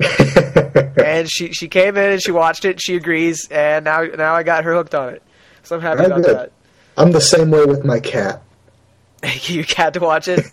and 1.04 1.30
she 1.30 1.52
she 1.52 1.68
came 1.68 1.96
in 1.96 2.12
and 2.12 2.22
she 2.22 2.30
watched 2.32 2.64
it. 2.64 2.72
And 2.72 2.82
she 2.82 2.96
agrees, 2.96 3.46
and 3.50 3.84
now 3.84 4.02
now 4.04 4.34
I 4.34 4.42
got 4.42 4.64
her 4.64 4.74
hooked 4.74 4.94
on 4.94 5.14
it. 5.14 5.22
So 5.62 5.76
I'm 5.76 5.82
happy 5.82 6.02
Oh, 6.02 6.06
about 6.06 6.22
good. 6.22 6.36
that. 6.36 6.52
I'm 6.96 7.12
the 7.12 7.20
same 7.20 7.50
way 7.50 7.64
with 7.64 7.84
my 7.84 8.00
cat. 8.00 8.42
you 9.42 9.64
had 9.76 9.94
to 9.94 10.00
watch 10.00 10.28
it. 10.28 10.44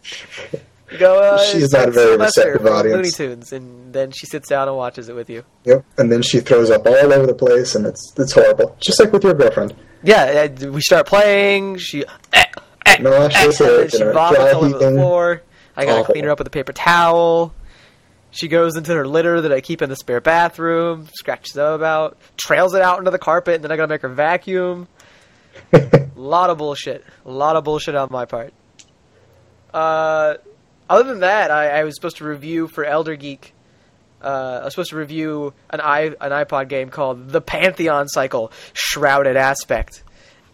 You 0.91 0.97
go. 0.97 1.19
Uh, 1.19 1.39
She's 1.39 1.71
not 1.71 1.89
a 1.89 1.91
very 1.91 2.11
Sylvester 2.11 2.41
receptive 2.51 2.67
audience. 2.67 2.95
Looney 2.95 3.11
Tunes, 3.35 3.53
and 3.53 3.93
then 3.93 4.11
she 4.11 4.25
sits 4.25 4.49
down 4.49 4.67
and 4.67 4.77
watches 4.77 5.09
it 5.09 5.15
with 5.15 5.29
you. 5.29 5.43
Yep. 5.65 5.85
And 5.97 6.11
then 6.11 6.21
she 6.21 6.39
throws 6.39 6.69
up 6.69 6.85
all 6.85 7.13
over 7.13 7.25
the 7.25 7.33
place, 7.33 7.75
and 7.75 7.85
it's 7.85 8.13
it's 8.17 8.33
horrible. 8.33 8.75
Just 8.79 8.99
like 8.99 9.11
with 9.11 9.23
your 9.23 9.33
girlfriend. 9.33 9.73
Yeah, 10.03 10.47
we 10.69 10.81
start 10.81 11.05
playing. 11.05 11.77
She, 11.77 12.03
eh, 12.33 12.43
eh, 12.85 13.03
or 13.03 13.13
and 13.15 13.31
she 13.53 13.63
vomits 14.03 14.39
all 14.53 14.65
over 14.65 14.69
the 14.69 14.91
floor. 14.91 15.43
I 15.77 15.85
gotta 15.85 16.01
Awful. 16.01 16.13
clean 16.13 16.23
her 16.25 16.31
up 16.31 16.39
with 16.39 16.47
a 16.47 16.51
paper 16.51 16.73
towel. 16.73 17.53
She 18.31 18.47
goes 18.47 18.77
into 18.77 18.93
her 18.95 19.05
litter 19.05 19.41
that 19.41 19.51
I 19.51 19.59
keep 19.59 19.81
in 19.81 19.89
the 19.89 19.95
spare 19.95 20.21
bathroom, 20.21 21.07
scratches 21.13 21.55
it 21.55 21.61
about, 21.61 22.17
trails 22.37 22.73
it 22.73 22.81
out 22.81 22.97
into 22.97 23.11
the 23.11 23.19
carpet, 23.19 23.55
and 23.55 23.63
then 23.63 23.71
I 23.71 23.75
gotta 23.75 23.89
make 23.89 24.01
her 24.01 24.09
vacuum. 24.09 24.87
A 25.73 26.07
lot 26.15 26.49
of 26.49 26.57
bullshit. 26.57 27.05
A 27.25 27.31
lot 27.31 27.57
of 27.57 27.65
bullshit 27.65 27.93
on 27.93 28.07
my 28.09 28.25
part. 28.25 28.53
Uh, 29.73 30.35
other 30.89 31.09
than 31.09 31.19
that, 31.19 31.51
I, 31.51 31.79
I 31.79 31.83
was 31.83 31.95
supposed 31.95 32.17
to 32.17 32.25
review 32.25 32.67
for 32.67 32.85
Elder 32.85 33.15
Geek. 33.15 33.53
Uh, 34.23 34.59
I 34.61 34.65
was 34.65 34.73
supposed 34.73 34.91
to 34.91 34.97
review 34.97 35.53
an 35.69 35.81
i 35.81 36.01
an 36.01 36.31
iPod 36.31 36.67
game 36.67 36.89
called 36.89 37.29
The 37.29 37.41
Pantheon 37.41 38.07
Cycle: 38.07 38.51
Shrouded 38.73 39.35
Aspect, 39.35 40.03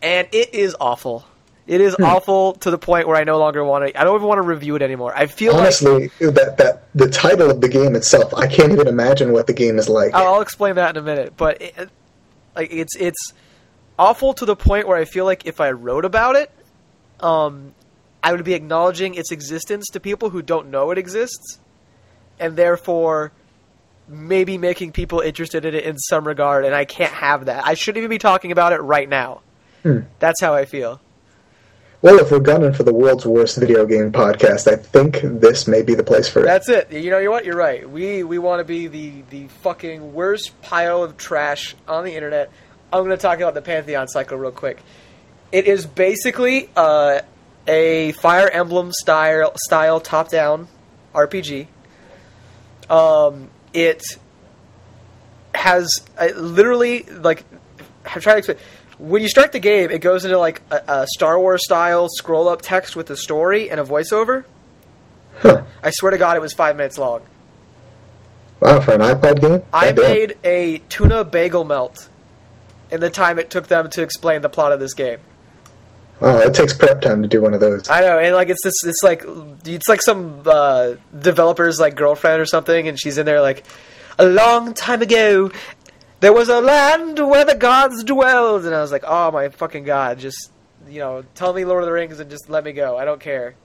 and 0.01 0.27
it 0.31 0.53
is 0.53 0.75
awful. 0.79 1.25
It 1.67 1.81
is 1.81 1.97
awful 2.01 2.53
to 2.53 2.71
the 2.71 2.77
point 2.77 3.09
where 3.09 3.17
I 3.17 3.25
no 3.25 3.37
longer 3.37 3.61
want 3.63 3.85
to. 3.85 3.99
I 3.99 4.05
don't 4.05 4.15
even 4.15 4.27
want 4.27 4.37
to 4.37 4.43
review 4.43 4.77
it 4.77 4.81
anymore. 4.81 5.13
I 5.13 5.27
feel 5.27 5.51
like 5.51 5.63
Honestly, 5.63 6.07
that 6.19 6.55
that 6.57 6.83
the 6.95 7.09
title 7.09 7.51
of 7.51 7.59
the 7.59 7.67
game 7.67 7.93
itself, 7.93 8.33
I 8.33 8.47
can't 8.47 8.71
even 8.71 8.87
imagine 8.87 9.33
what 9.33 9.47
the 9.47 9.53
game 9.53 9.77
is 9.77 9.89
like. 9.89 10.13
I'll 10.13 10.35
I'll 10.35 10.41
explain 10.41 10.75
that 10.75 10.95
in 10.95 11.03
a 11.03 11.05
minute, 11.05 11.33
but 11.35 11.61
it, 11.61 11.89
like 12.55 12.71
it's 12.71 12.95
it's 12.95 13.33
awful 13.99 14.33
to 14.35 14.45
the 14.45 14.55
point 14.55 14.87
where 14.87 14.97
I 14.97 15.03
feel 15.03 15.25
like 15.25 15.45
if 15.45 15.59
I 15.59 15.71
wrote 15.71 16.05
about 16.05 16.37
it, 16.37 16.49
um, 17.19 17.73
I 18.23 18.31
would 18.31 18.45
be 18.45 18.53
acknowledging 18.53 19.15
its 19.15 19.31
existence 19.31 19.87
to 19.87 19.99
people 19.99 20.29
who 20.29 20.41
don't 20.41 20.69
know 20.69 20.91
it 20.91 20.97
exists, 20.97 21.59
and 22.39 22.55
therefore 22.55 23.33
maybe 24.07 24.57
making 24.57 24.93
people 24.93 25.19
interested 25.19 25.65
in 25.65 25.75
it 25.75 25.83
in 25.83 25.97
some 25.97 26.25
regard. 26.25 26.63
And 26.63 26.73
I 26.73 26.85
can't 26.85 27.11
have 27.11 27.45
that. 27.45 27.67
I 27.67 27.73
shouldn't 27.73 27.97
even 27.97 28.09
be 28.09 28.19
talking 28.19 28.53
about 28.53 28.71
it 28.71 28.77
right 28.77 29.09
now. 29.09 29.41
Hmm. 29.83 29.99
That's 30.19 30.39
how 30.39 30.53
I 30.53 30.63
feel. 30.63 31.01
Well, 31.99 32.19
if 32.19 32.29
we're 32.29 32.39
gunning 32.39 32.73
for 32.73 32.83
the 32.83 32.93
world's 32.93 33.25
worst 33.25 33.57
video 33.57 33.83
game 33.85 34.11
podcast, 34.11 34.71
I 34.71 34.75
think 34.75 35.21
this 35.23 35.67
may 35.67 35.81
be 35.81 35.95
the 35.95 36.03
place 36.03 36.29
for 36.29 36.41
it. 36.41 36.45
That's 36.45 36.69
it. 36.69 36.91
You 36.91 37.09
know, 37.09 37.17
you 37.17 37.31
what? 37.31 37.43
You're 37.43 37.57
right. 37.57 37.89
We 37.89 38.23
we 38.23 38.37
want 38.37 38.59
to 38.59 38.63
be 38.63 38.87
the 38.87 39.23
the 39.31 39.47
fucking 39.47 40.13
worst 40.13 40.61
pile 40.61 41.03
of 41.03 41.17
trash 41.17 41.75
on 41.87 42.03
the 42.03 42.13
internet. 42.13 42.51
I'm 42.93 43.03
going 43.03 43.17
to 43.17 43.21
talk 43.21 43.39
about 43.39 43.55
the 43.55 43.63
Pantheon 43.63 44.07
cycle 44.07 44.37
real 44.37 44.51
quick. 44.51 44.79
It 45.51 45.65
is 45.65 45.87
basically 45.87 46.69
uh, 46.75 47.21
a 47.67 48.11
Fire 48.13 48.47
Emblem 48.47 48.91
style 48.91 49.53
style 49.55 49.99
top 49.99 50.29
down 50.29 50.67
RPG. 51.15 51.65
Um, 52.91 53.49
it 53.73 54.03
has 55.55 56.03
uh, 56.19 56.27
literally 56.35 57.03
like 57.03 57.43
I'm 58.05 58.21
trying 58.21 58.35
to 58.35 58.37
explain. 58.37 58.57
When 58.99 59.21
you 59.21 59.29
start 59.29 59.51
the 59.51 59.59
game, 59.59 59.91
it 59.91 59.99
goes 59.99 60.25
into 60.25 60.37
like 60.39 60.61
a, 60.71 60.81
a 60.87 61.07
Star 61.07 61.39
Wars 61.39 61.63
style 61.63 62.07
scroll 62.09 62.49
up 62.49 62.61
text 62.61 62.95
with 62.95 63.09
a 63.09 63.17
story 63.17 63.69
and 63.69 63.79
a 63.79 63.83
voiceover. 63.83 64.45
Huh. 65.37 65.63
I 65.83 65.91
swear 65.91 66.11
to 66.11 66.17
God, 66.17 66.35
it 66.35 66.39
was 66.39 66.53
five 66.53 66.75
minutes 66.75 66.97
long. 66.97 67.21
Wow, 68.59 68.79
for 68.79 68.93
an 68.93 69.01
iPad 69.01 69.39
game? 69.39 69.61
I 69.71 69.91
Goddamn. 69.91 70.11
made 70.11 70.37
a 70.43 70.77
tuna 70.89 71.23
bagel 71.23 71.63
melt 71.63 72.09
in 72.89 72.99
the 73.01 73.09
time 73.09 73.37
it 73.37 73.49
took 73.49 73.67
them 73.67 73.89
to 73.91 74.01
explain 74.01 74.41
the 74.41 74.49
plot 74.49 74.71
of 74.71 74.79
this 74.79 74.93
game. 74.93 75.19
Wow, 76.19 76.39
it 76.39 76.55
takes 76.55 76.73
prep 76.73 77.01
time 77.01 77.21
to 77.21 77.27
do 77.27 77.41
one 77.41 77.53
of 77.53 77.59
those. 77.59 77.87
I 77.89 78.01
know, 78.01 78.17
and 78.17 78.33
like 78.33 78.49
it's 78.49 78.63
this, 78.63 78.83
it's 78.83 79.03
like 79.03 79.23
it's 79.65 79.87
like 79.87 80.01
some 80.01 80.41
uh, 80.47 80.93
developer's 81.19 81.79
like 81.79 81.95
girlfriend 81.95 82.41
or 82.41 82.47
something, 82.47 82.87
and 82.87 82.99
she's 82.99 83.19
in 83.19 83.27
there 83.27 83.41
like 83.41 83.63
a 84.17 84.25
long 84.25 84.73
time 84.73 85.03
ago. 85.03 85.51
There 86.19 86.33
was 86.33 86.49
a 86.49 86.59
land 86.59 87.19
where 87.19 87.45
the 87.45 87.55
gods 87.55 88.03
dwelled, 88.03 88.65
and 88.65 88.73
I 88.73 88.81
was 88.81 88.91
like, 88.91 89.03
oh 89.05 89.31
my 89.31 89.49
fucking 89.49 89.83
god, 89.83 90.19
just 90.19 90.51
you 90.89 90.99
know, 90.99 91.23
tell 91.35 91.53
me 91.53 91.65
Lord 91.65 91.83
of 91.83 91.87
the 91.87 91.93
Rings 91.93 92.19
and 92.19 92.29
just 92.29 92.49
let 92.49 92.63
me 92.63 92.71
go. 92.71 92.97
I 92.97 93.05
don't 93.05 93.19
care. 93.19 93.55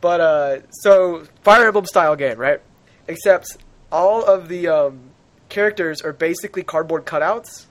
But 0.00 0.20
uh, 0.20 0.58
so 0.70 1.24
Fire 1.42 1.66
Emblem 1.66 1.86
style 1.86 2.16
game, 2.16 2.38
right? 2.38 2.60
Except 3.08 3.56
all 3.92 4.24
of 4.24 4.48
the 4.48 4.68
um, 4.68 5.00
characters 5.48 6.00
are 6.02 6.12
basically 6.12 6.62
cardboard 6.62 7.04
cutouts. 7.04 7.66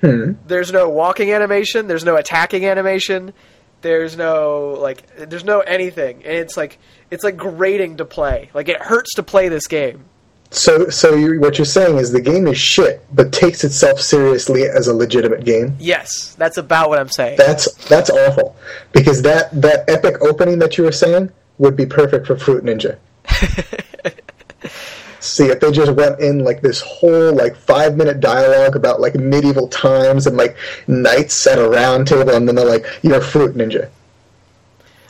Hmm. 0.00 0.32
There's 0.46 0.72
no 0.72 0.88
walking 0.88 1.32
animation. 1.32 1.88
There's 1.88 2.04
no 2.04 2.16
attacking 2.16 2.64
animation. 2.64 3.32
There's 3.80 4.16
no 4.16 4.76
like. 4.78 5.28
There's 5.28 5.44
no 5.44 5.60
anything, 5.60 6.24
and 6.24 6.34
it's 6.34 6.56
like 6.56 6.78
it's 7.10 7.24
like 7.24 7.36
grating 7.36 7.96
to 7.96 8.04
play. 8.04 8.50
Like 8.54 8.68
it 8.68 8.80
hurts 8.80 9.14
to 9.14 9.22
play 9.22 9.48
this 9.48 9.66
game. 9.66 10.04
So, 10.50 10.88
so 10.88 11.14
you, 11.14 11.40
what 11.40 11.58
you're 11.58 11.66
saying 11.66 11.98
is 11.98 12.10
the 12.10 12.22
game 12.22 12.46
is 12.46 12.56
shit, 12.56 13.04
but 13.14 13.32
takes 13.32 13.64
itself 13.64 14.00
seriously 14.00 14.62
as 14.64 14.88
a 14.88 14.94
legitimate 14.94 15.44
game. 15.44 15.76
Yes, 15.78 16.34
that's 16.36 16.56
about 16.56 16.88
what 16.88 16.98
I'm 16.98 17.10
saying. 17.10 17.36
That's 17.36 17.72
that's 17.86 18.08
awful 18.08 18.56
because 18.92 19.20
that 19.22 19.50
that 19.60 19.88
epic 19.90 20.22
opening 20.22 20.58
that 20.60 20.78
you 20.78 20.84
were 20.84 20.92
saying 20.92 21.30
would 21.58 21.76
be 21.76 21.84
perfect 21.84 22.26
for 22.26 22.36
Fruit 22.38 22.64
Ninja. 22.64 22.96
See 25.20 25.46
if 25.46 25.60
they 25.60 25.70
just 25.70 25.92
went 25.92 26.20
in 26.20 26.44
like 26.44 26.62
this 26.62 26.80
whole 26.80 27.34
like 27.34 27.54
five 27.54 27.96
minute 27.96 28.20
dialogue 28.20 28.74
about 28.74 29.00
like 29.00 29.16
medieval 29.16 29.68
times 29.68 30.26
and 30.26 30.36
like 30.36 30.56
knights 30.86 31.46
at 31.46 31.58
a 31.58 31.68
round 31.68 32.06
table, 32.08 32.30
and 32.30 32.48
then 32.48 32.54
they're 32.54 32.64
like, 32.64 32.86
"You're 33.02 33.20
Fruit 33.20 33.54
Ninja." 33.54 33.90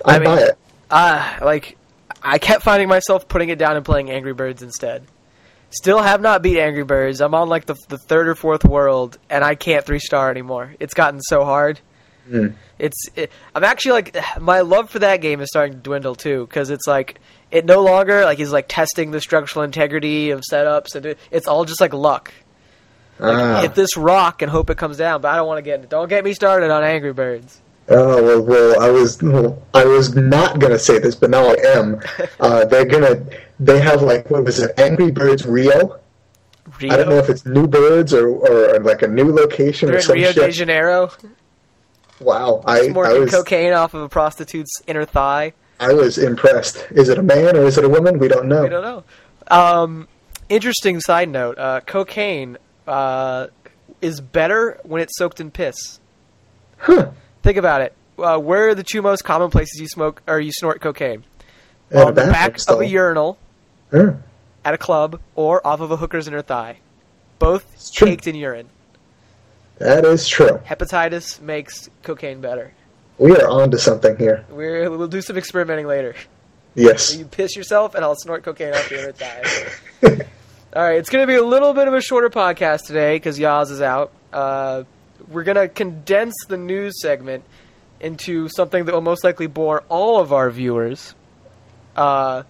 I 0.04 0.16
I'd 0.16 0.22
mean- 0.22 0.36
buy 0.36 0.42
it. 0.42 0.58
Ah, 0.90 1.38
like 1.42 1.76
I 2.22 2.38
kept 2.38 2.64
finding 2.64 2.88
myself 2.88 3.28
putting 3.28 3.50
it 3.50 3.58
down 3.58 3.76
and 3.76 3.84
playing 3.84 4.10
Angry 4.10 4.32
Birds 4.32 4.62
instead. 4.62 5.06
Still 5.70 5.98
have 6.00 6.20
not 6.20 6.42
beat 6.42 6.58
Angry 6.58 6.84
Birds. 6.84 7.20
I'm 7.20 7.34
on 7.34 7.48
like 7.48 7.66
the 7.66 7.76
the 7.88 7.98
third 7.98 8.28
or 8.28 8.34
fourth 8.34 8.64
world, 8.64 9.18
and 9.28 9.44
I 9.44 9.54
can't 9.54 9.84
three 9.84 9.98
star 9.98 10.30
anymore. 10.30 10.74
It's 10.80 10.94
gotten 10.94 11.20
so 11.20 11.44
hard. 11.44 11.80
Hmm. 12.28 12.48
It's 12.78 13.08
it, 13.16 13.30
I'm 13.54 13.64
actually 13.64 13.92
like 13.92 14.16
my 14.40 14.60
love 14.60 14.90
for 14.90 15.00
that 15.00 15.20
game 15.20 15.40
is 15.40 15.48
starting 15.48 15.74
to 15.74 15.80
dwindle 15.80 16.14
too 16.14 16.46
because 16.46 16.70
it's 16.70 16.86
like 16.86 17.20
it 17.50 17.64
no 17.64 17.82
longer 17.82 18.24
like 18.24 18.40
is 18.40 18.52
like 18.52 18.66
testing 18.68 19.10
the 19.10 19.20
structural 19.20 19.62
integrity 19.62 20.30
of 20.30 20.40
setups 20.40 20.94
and 20.94 21.06
it, 21.06 21.18
it's 21.30 21.46
all 21.46 21.64
just 21.64 21.80
like 21.80 21.92
luck. 21.92 22.32
Ah. 23.20 23.62
Hit 23.62 23.74
this 23.74 23.96
rock 23.96 24.42
and 24.42 24.50
hope 24.50 24.70
it 24.70 24.78
comes 24.78 24.96
down, 24.96 25.20
but 25.20 25.28
I 25.28 25.36
don't 25.36 25.46
want 25.46 25.58
to 25.58 25.62
get 25.62 25.88
don't 25.90 26.08
get 26.08 26.24
me 26.24 26.32
started 26.32 26.70
on 26.70 26.84
Angry 26.84 27.12
Birds. 27.12 27.60
Oh 27.90 28.22
well, 28.22 28.42
well, 28.42 28.80
I 28.80 28.90
was 28.90 29.20
well, 29.22 29.62
I 29.74 29.84
was 29.84 30.14
not 30.14 30.60
gonna 30.60 30.78
say 30.78 30.98
this, 30.98 31.14
but 31.14 31.30
now 31.30 31.46
I 31.46 31.56
am. 31.76 32.00
Uh, 32.40 32.64
they're 32.64 32.84
gonna 32.84 33.24
they 33.60 33.80
have 33.80 34.02
like 34.02 34.30
what 34.30 34.44
was 34.44 34.60
it, 34.60 34.78
Angry 34.78 35.10
Birds 35.10 35.46
Rio? 35.46 36.00
Rio, 36.80 36.92
I 36.92 36.96
don't 36.96 37.08
know 37.08 37.16
if 37.16 37.28
it's 37.28 37.46
new 37.46 37.66
birds 37.66 38.12
or, 38.12 38.28
or 38.28 38.78
like 38.80 39.02
a 39.02 39.08
new 39.08 39.32
location 39.32 39.88
they're 39.88 39.98
or 39.98 40.02
some 40.02 40.14
Rio 40.14 40.32
shit. 40.32 40.46
de 40.46 40.52
Janeiro. 40.52 41.10
Wow, 42.20 42.62
I, 42.64 42.80
I 42.80 42.88
Smoking 42.88 43.20
was 43.20 43.30
cocaine 43.30 43.72
off 43.72 43.94
of 43.94 44.02
a 44.02 44.08
prostitute's 44.08 44.82
inner 44.86 45.04
thigh. 45.04 45.52
I 45.80 45.92
was 45.92 46.18
impressed. 46.18 46.86
Is 46.90 47.08
it 47.08 47.18
a 47.18 47.22
man 47.22 47.56
or 47.56 47.64
is 47.64 47.78
it 47.78 47.84
a 47.84 47.88
woman? 47.88 48.18
We 48.18 48.28
don't 48.28 48.48
know. 48.48 48.64
We 48.64 48.68
don't 48.68 48.82
know. 48.82 49.04
Um, 49.48 50.08
interesting 50.48 51.00
side 51.00 51.28
note: 51.28 51.58
uh, 51.58 51.80
cocaine 51.80 52.58
uh, 52.86 53.48
is 54.00 54.20
better 54.20 54.80
when 54.82 55.00
it's 55.00 55.16
soaked 55.16 55.40
in 55.40 55.50
piss. 55.50 56.00
Huh. 56.78 57.10
Think 57.42 57.56
about 57.56 57.82
it. 57.82 57.94
Uh, 58.18 58.38
where 58.38 58.68
are 58.68 58.74
the 58.74 58.82
two 58.82 59.00
most 59.00 59.22
common 59.22 59.50
places 59.50 59.80
you 59.80 59.86
smoke 59.86 60.22
or 60.26 60.40
you 60.40 60.50
snort 60.52 60.80
cocaine? 60.80 61.24
On 61.94 62.14
the 62.14 62.26
back 62.26 62.58
stall. 62.58 62.76
of 62.76 62.82
a 62.82 62.86
urinal 62.86 63.38
At 64.64 64.74
a 64.74 64.78
club 64.78 65.20
or 65.34 65.66
off 65.66 65.80
of 65.80 65.90
a 65.90 65.96
hooker's 65.96 66.28
inner 66.28 66.42
thigh. 66.42 66.78
Both 67.38 67.92
caked 67.94 68.26
in 68.26 68.34
urine. 68.34 68.68
That 69.78 70.04
is 70.04 70.26
true. 70.26 70.60
Hepatitis 70.66 71.40
makes 71.40 71.88
cocaine 72.02 72.40
better. 72.40 72.72
We 73.18 73.36
are 73.36 73.48
on 73.48 73.70
to 73.70 73.78
something 73.78 74.16
here. 74.16 74.44
We're, 74.50 74.90
we'll 74.90 75.08
do 75.08 75.22
some 75.22 75.36
experimenting 75.36 75.86
later. 75.86 76.14
Yes. 76.74 77.16
You 77.16 77.24
piss 77.24 77.56
yourself, 77.56 77.94
and 77.94 78.04
I'll 78.04 78.16
snort 78.16 78.42
cocaine 78.44 78.74
off 78.74 78.90
your 78.90 79.00
inner 79.00 79.12
thigh. 79.12 79.44
All 80.74 80.82
right, 80.82 80.98
it's 80.98 81.10
going 81.10 81.22
to 81.22 81.26
be 81.26 81.34
a 81.34 81.42
little 81.42 81.72
bit 81.72 81.88
of 81.88 81.94
a 81.94 82.00
shorter 82.00 82.30
podcast 82.30 82.86
today 82.86 83.16
because 83.16 83.38
Yaz 83.38 83.70
is 83.70 83.80
out. 83.80 84.12
Uh, 84.32 84.84
we're 85.28 85.44
going 85.44 85.56
to 85.56 85.68
condense 85.68 86.34
the 86.48 86.56
news 86.56 87.00
segment 87.00 87.44
into 88.00 88.48
something 88.48 88.84
that 88.84 88.92
will 88.94 89.00
most 89.00 89.24
likely 89.24 89.46
bore 89.46 89.82
all 89.88 90.20
of 90.20 90.32
our 90.32 90.50
viewers. 90.50 91.14
Uh, 91.96 92.42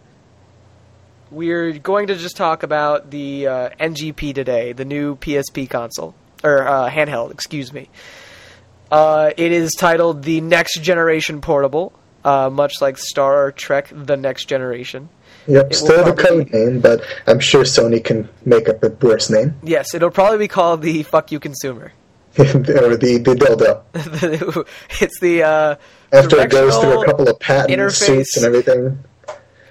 we're 1.30 1.72
going 1.72 2.08
to 2.08 2.16
just 2.16 2.36
talk 2.36 2.62
about 2.62 3.10
the 3.10 3.46
uh, 3.46 3.70
NGP 3.80 4.34
today, 4.34 4.72
the 4.72 4.84
new 4.84 5.16
PSP 5.16 5.68
console 5.68 6.14
or 6.44 6.66
uh, 6.66 6.90
handheld. 6.90 7.30
Excuse 7.32 7.72
me. 7.72 7.88
Uh, 8.90 9.30
it 9.36 9.52
is 9.52 9.74
titled 9.74 10.22
the 10.22 10.40
Next 10.40 10.80
Generation 10.80 11.40
Portable, 11.40 11.92
uh, 12.24 12.48
much 12.50 12.80
like 12.80 12.96
Star 12.96 13.52
Trek: 13.52 13.90
The 13.92 14.16
Next 14.16 14.46
Generation. 14.46 15.08
Yep. 15.46 15.74
Still 15.74 16.04
the 16.04 16.12
probably- 16.14 16.44
code 16.44 16.52
name, 16.52 16.80
but 16.80 17.02
I'm 17.26 17.40
sure 17.40 17.64
Sony 17.64 18.02
can 18.02 18.28
make 18.44 18.68
up 18.68 18.82
a 18.82 18.88
worse 18.88 19.30
name. 19.30 19.54
Yes, 19.62 19.94
it'll 19.94 20.10
probably 20.10 20.38
be 20.38 20.48
called 20.48 20.82
the 20.82 21.02
"Fuck 21.02 21.32
You 21.32 21.40
Consumer." 21.40 21.92
or 22.38 22.44
the 22.44 23.20
the 23.24 23.34
dildo. 23.34 24.66
it's 25.02 25.18
the 25.20 25.42
uh, 25.42 25.74
After 26.12 26.40
it 26.40 26.50
goes 26.50 26.76
through 26.78 27.02
a 27.02 27.06
couple 27.06 27.28
of 27.28 27.40
patent 27.40 27.70
interface- 27.78 28.06
suits 28.06 28.36
and 28.36 28.46
everything, 28.46 28.98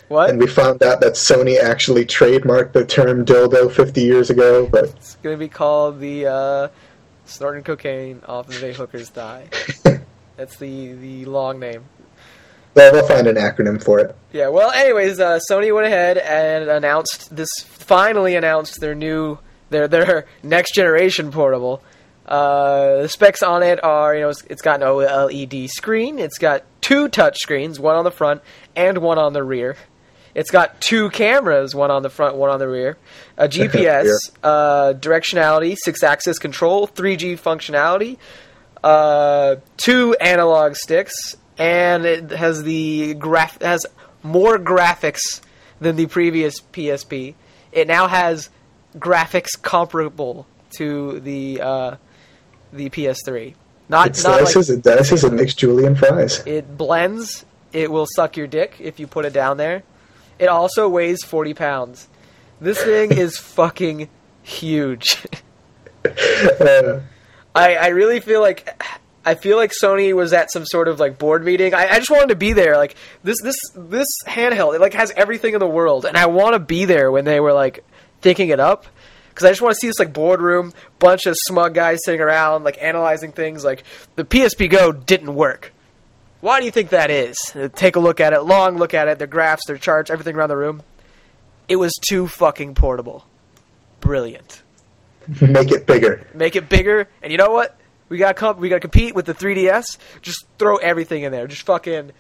What? 0.08 0.30
and 0.30 0.40
we 0.40 0.48
found 0.48 0.82
out 0.84 1.02
that 1.02 1.14
Sony 1.14 1.60
actually 1.60 2.06
trademarked 2.06 2.72
the 2.72 2.86
term 2.86 3.26
dildo 3.26 3.72
50 3.72 4.02
years 4.02 4.30
ago, 4.30 4.66
but 4.66 4.86
It's 4.86 5.16
going 5.18 5.36
to 5.36 5.40
be 5.40 5.50
called 5.50 6.00
the 6.00 6.28
uh, 6.28 6.68
snorting 7.26 7.64
cocaine 7.64 8.22
off 8.26 8.48
of 8.48 8.64
a 8.64 8.72
hooker's 8.74 9.10
thigh. 9.10 9.50
That's 10.38 10.56
the 10.58 10.94
the 10.94 11.26
long 11.26 11.60
name. 11.60 11.86
Well, 12.74 12.94
they'll 12.94 13.08
find 13.08 13.26
an 13.26 13.38
acronym 13.38 13.84
for 13.84 14.00
it. 14.00 14.16
Yeah. 14.32 14.50
Well, 14.50 14.70
anyways, 14.72 15.20
uh, 15.20 15.40
Sony 15.50 15.74
went 15.74 15.88
ahead 15.88 16.20
and 16.20 16.70
announced 16.70 17.36
this. 17.36 17.50
Finally 17.66 18.36
announced 18.36 18.80
their 18.80 18.94
new 18.94 19.40
their 19.72 19.88
their 19.88 20.26
next 20.44 20.74
generation 20.76 21.32
portable. 21.32 21.82
Uh, 22.28 23.04
the 23.04 23.10
specs 23.10 23.42
on 23.42 23.64
it 23.64 23.82
are, 23.84 24.14
you 24.14 24.22
know, 24.22 24.30
it's, 24.30 24.44
it's 24.44 24.62
got 24.62 24.82
an 24.82 24.88
OLED 24.88 25.70
screen. 25.70 26.20
It's 26.20 26.38
got 26.38 26.64
two 26.82 27.08
touch 27.08 27.38
screens, 27.40 27.80
one 27.80 27.96
on 27.96 28.04
the 28.04 28.12
front 28.12 28.42
and 28.76 28.98
one 28.98 29.18
on 29.18 29.34
the 29.34 29.44
rear. 29.44 29.78
It's 30.38 30.52
got 30.52 30.80
two 30.80 31.10
cameras, 31.10 31.74
one 31.74 31.90
on 31.90 32.04
the 32.04 32.12
front, 32.12 32.36
one 32.36 32.52
on 32.52 32.60
the 32.60 32.68
rear. 32.68 32.96
A 33.38 33.48
GPS, 33.50 34.08
uh, 34.44 34.94
directionality, 34.94 35.76
six-axis 35.84 36.38
control, 36.38 36.88
3G 36.88 37.40
functionality, 37.40 38.18
uh, 38.84 39.56
two 39.78 40.16
analog 40.22 40.76
sticks, 40.76 41.36
and 41.58 42.06
it 42.06 42.30
has 42.30 42.62
the 42.62 43.16
graph 43.16 43.60
has 43.64 43.88
more 44.22 44.60
graphics 44.60 45.42
than 45.80 45.96
the 45.96 46.06
previous 46.06 46.62
PSP. 46.62 47.34
It 47.72 47.88
now 47.88 48.08
has 48.08 48.50
graphics 48.96 49.60
comparable 49.60 50.46
to 50.74 51.20
the 51.20 51.62
uh, 51.62 51.96
the 52.72 52.92
PS3. 52.92 53.56
Not 53.90 54.08
It 54.20 54.24
not 54.24 54.42
like, 54.42 54.50
slices, 54.50 54.70
it 54.70 54.84
dices, 54.84 55.24
it 55.24 55.34
makes 55.34 55.56
julienne 55.56 55.96
fries. 55.96 56.46
it 56.46 56.78
blends. 56.78 57.44
It 57.74 57.92
will 57.92 58.06
suck 58.16 58.38
your 58.38 58.46
dick 58.48 58.76
if 58.80 59.00
you 59.00 59.08
put 59.08 59.26
it 59.26 59.34
down 59.34 59.58
there. 59.58 59.82
It 60.40 60.48
also 60.48 60.88
weighs 60.88 61.24
40 61.24 61.54
pounds. 61.54 62.08
This 62.60 62.82
thing 62.82 63.12
is 63.12 63.38
fucking 63.38 64.10
huge. 64.44 65.26
Uh, 66.06 67.02
I, 67.54 67.76
I 67.76 67.88
really 67.88 68.20
feel 68.20 68.42
like 68.42 68.82
I 69.26 69.36
feel 69.36 69.58
like 69.58 69.72
Sony 69.72 70.16
was 70.16 70.32
at 70.32 70.52
some 70.52 70.66
sort 70.66 70.88
of 70.88 71.02
like 71.02 71.18
board 71.18 71.44
meeting. 71.44 71.74
I, 71.74 71.88
I 71.90 71.98
just 71.98 72.10
wanted 72.10 72.30
to 72.30 72.36
be 72.36 72.54
there. 72.54 72.78
Like 72.78 72.96
this 73.24 73.42
this 73.42 73.58
this 73.76 74.08
handheld, 74.26 74.76
it 74.76 74.80
like 74.80 74.94
has 74.94 75.12
everything 75.18 75.54
in 75.54 75.60
the 75.60 75.68
world, 75.68 76.06
and 76.06 76.16
I 76.16 76.28
want 76.28 76.54
to 76.54 76.60
be 76.60 76.86
there 76.86 77.12
when 77.12 77.26
they 77.26 77.42
were 77.42 77.52
like 77.52 77.84
thinking 78.22 78.50
it 78.50 78.60
up. 78.60 78.86
Because 79.30 79.46
I 79.46 79.52
just 79.52 79.62
want 79.62 79.76
to 79.76 79.80
see 79.80 79.88
this 79.88 80.00
like 80.00 80.14
boardroom, 80.14 80.74
bunch 80.98 81.26
of 81.26 81.36
smug 81.38 81.74
guys 81.74 82.00
sitting 82.06 82.22
around 82.22 82.64
like 82.64 82.82
analyzing 82.82 83.34
things. 83.34 83.66
Like 83.66 83.84
the 84.16 84.24
PSP 84.24 84.70
Go 84.70 84.92
didn't 84.94 85.36
work. 85.36 85.74
Why 86.40 86.60
do 86.60 86.66
you 86.66 86.72
think 86.72 86.90
that 86.90 87.10
is? 87.10 87.38
Uh, 87.56 87.70
Take 87.74 87.96
a 87.96 88.00
look 88.00 88.20
at 88.20 88.34
it, 88.34 88.42
long 88.42 88.78
look 88.78 88.94
at 88.94 89.08
it, 89.08 89.18
their 89.18 89.28
graphs, 89.28 89.66
their 89.66 89.78
charts, 89.78 90.12
everything 90.12 90.36
around 90.36 90.50
the 90.50 90.58
room. 90.58 90.84
It 91.68 91.78
was 91.78 91.94
too 91.96 92.28
fucking 92.28 92.76
portable. 92.76 93.26
Brilliant. 94.00 94.62
make 95.42 95.72
it 95.72 95.86
bigger. 95.86 96.28
Make 96.34 96.56
it 96.56 96.70
bigger, 96.70 97.10
and 97.22 97.32
you 97.32 97.38
know 97.38 97.52
what? 97.52 97.78
We 98.10 98.18
got 98.18 98.36
comp- 98.38 98.60
we 98.60 98.70
got 98.70 98.76
to 98.76 98.80
compete 98.82 99.16
with 99.16 99.26
the 99.26 99.34
3DS. 99.34 99.98
Just 100.22 100.46
throw 100.58 100.78
everything 100.78 101.24
in 101.24 101.32
there. 101.32 101.48
Just 101.48 101.64
fucking 101.64 102.12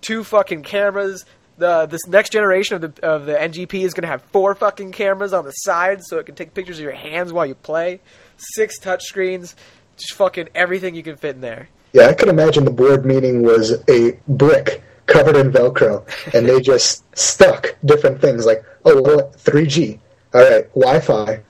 two 0.00 0.22
fucking 0.22 0.62
cameras. 0.62 1.24
The 1.58 1.86
this 1.86 2.06
next 2.06 2.30
generation 2.30 2.76
of 2.82 2.94
the 2.94 3.04
of 3.06 3.26
the 3.26 3.34
NGP 3.34 3.82
is 3.84 3.92
gonna 3.94 4.06
have 4.06 4.22
four 4.32 4.54
fucking 4.54 4.92
cameras 4.92 5.32
on 5.32 5.44
the 5.44 5.50
sides, 5.50 6.04
so 6.08 6.18
it 6.18 6.26
can 6.26 6.34
take 6.34 6.54
pictures 6.54 6.78
of 6.78 6.82
your 6.82 6.92
hands 6.92 7.32
while 7.32 7.46
you 7.46 7.54
play. 7.54 8.00
Six 8.36 8.78
touch 8.78 9.02
screens. 9.02 9.56
Just 9.96 10.14
fucking 10.14 10.48
everything 10.54 10.94
you 10.94 11.02
can 11.02 11.16
fit 11.16 11.34
in 11.34 11.40
there. 11.40 11.68
Yeah, 11.92 12.06
I 12.06 12.14
could 12.14 12.28
imagine 12.28 12.64
the 12.64 12.70
board 12.70 13.04
meeting 13.04 13.42
was 13.42 13.82
a 13.88 14.18
brick 14.26 14.82
covered 15.06 15.36
in 15.36 15.52
Velcro, 15.52 16.06
and 16.34 16.48
they 16.48 16.60
just 16.60 17.04
stuck 17.18 17.76
different 17.84 18.20
things 18.20 18.46
like, 18.46 18.64
oh, 18.84 19.02
well, 19.02 19.32
3G, 19.36 19.98
all 20.34 20.42
right, 20.42 20.68
Wi-Fi, 20.74 21.40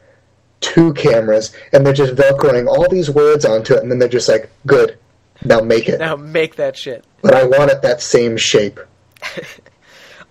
two 0.60 0.92
cameras, 0.94 1.54
and 1.72 1.86
they're 1.86 1.92
just 1.92 2.14
Velcroing 2.14 2.66
all 2.66 2.88
these 2.88 3.10
words 3.10 3.44
onto 3.44 3.74
it, 3.74 3.82
and 3.82 3.90
then 3.90 3.98
they're 3.98 4.08
just 4.08 4.28
like, 4.28 4.50
good, 4.66 4.98
now 5.44 5.60
make 5.60 5.88
it. 5.88 6.00
Now 6.00 6.16
make 6.16 6.56
that 6.56 6.76
shit. 6.76 7.04
But 7.20 7.34
I 7.34 7.44
want 7.44 7.70
it 7.70 7.82
that 7.82 8.00
same 8.00 8.36
shape. 8.36 8.80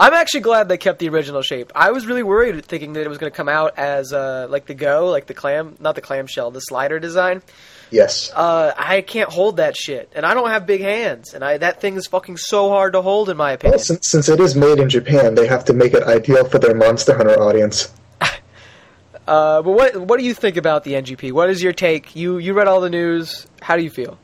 I'm 0.01 0.13
actually 0.15 0.39
glad 0.39 0.67
they 0.67 0.79
kept 0.79 0.97
the 0.97 1.09
original 1.09 1.43
shape. 1.43 1.71
I 1.75 1.91
was 1.91 2.07
really 2.07 2.23
worried, 2.23 2.65
thinking 2.65 2.93
that 2.93 3.01
it 3.01 3.07
was 3.07 3.19
going 3.19 3.31
to 3.31 3.35
come 3.37 3.47
out 3.47 3.77
as 3.77 4.11
uh, 4.11 4.47
like 4.49 4.65
the 4.65 4.73
Go, 4.73 5.11
like 5.11 5.27
the 5.27 5.35
clam, 5.35 5.75
not 5.79 5.93
the 5.93 6.01
clamshell, 6.01 6.49
the 6.49 6.59
slider 6.59 6.97
design. 6.99 7.43
Yes. 7.91 8.31
Uh, 8.33 8.73
I 8.75 9.01
can't 9.01 9.29
hold 9.29 9.57
that 9.57 9.77
shit, 9.77 10.11
and 10.15 10.25
I 10.25 10.33
don't 10.33 10.49
have 10.49 10.65
big 10.65 10.81
hands, 10.81 11.35
and 11.35 11.43
I 11.45 11.59
that 11.59 11.81
thing 11.81 11.97
is 11.97 12.07
fucking 12.07 12.37
so 12.37 12.69
hard 12.69 12.93
to 12.93 13.03
hold, 13.03 13.29
in 13.29 13.37
my 13.37 13.49
Well, 13.49 13.53
opinion. 13.55 13.79
since, 13.79 14.09
since 14.09 14.27
it 14.27 14.39
is 14.39 14.55
made 14.55 14.79
in 14.79 14.89
Japan, 14.89 15.35
they 15.35 15.45
have 15.45 15.65
to 15.65 15.73
make 15.73 15.93
it 15.93 16.01
ideal 16.01 16.45
for 16.49 16.57
their 16.57 16.73
Monster 16.73 17.15
Hunter 17.15 17.39
audience. 17.39 17.93
Uh, 19.27 19.61
but 19.61 19.71
what 19.71 19.95
what 19.97 20.19
do 20.19 20.25
you 20.25 20.33
think 20.33 20.57
about 20.57 20.83
the 20.83 20.93
NGP? 20.93 21.31
What 21.31 21.49
is 21.51 21.61
your 21.61 21.73
take? 21.73 22.15
You 22.15 22.39
you 22.39 22.53
read 22.53 22.67
all 22.67 22.81
the 22.81 22.89
news. 22.89 23.45
How 23.61 23.77
do 23.77 23.83
you 23.83 23.91
feel? 23.91 24.17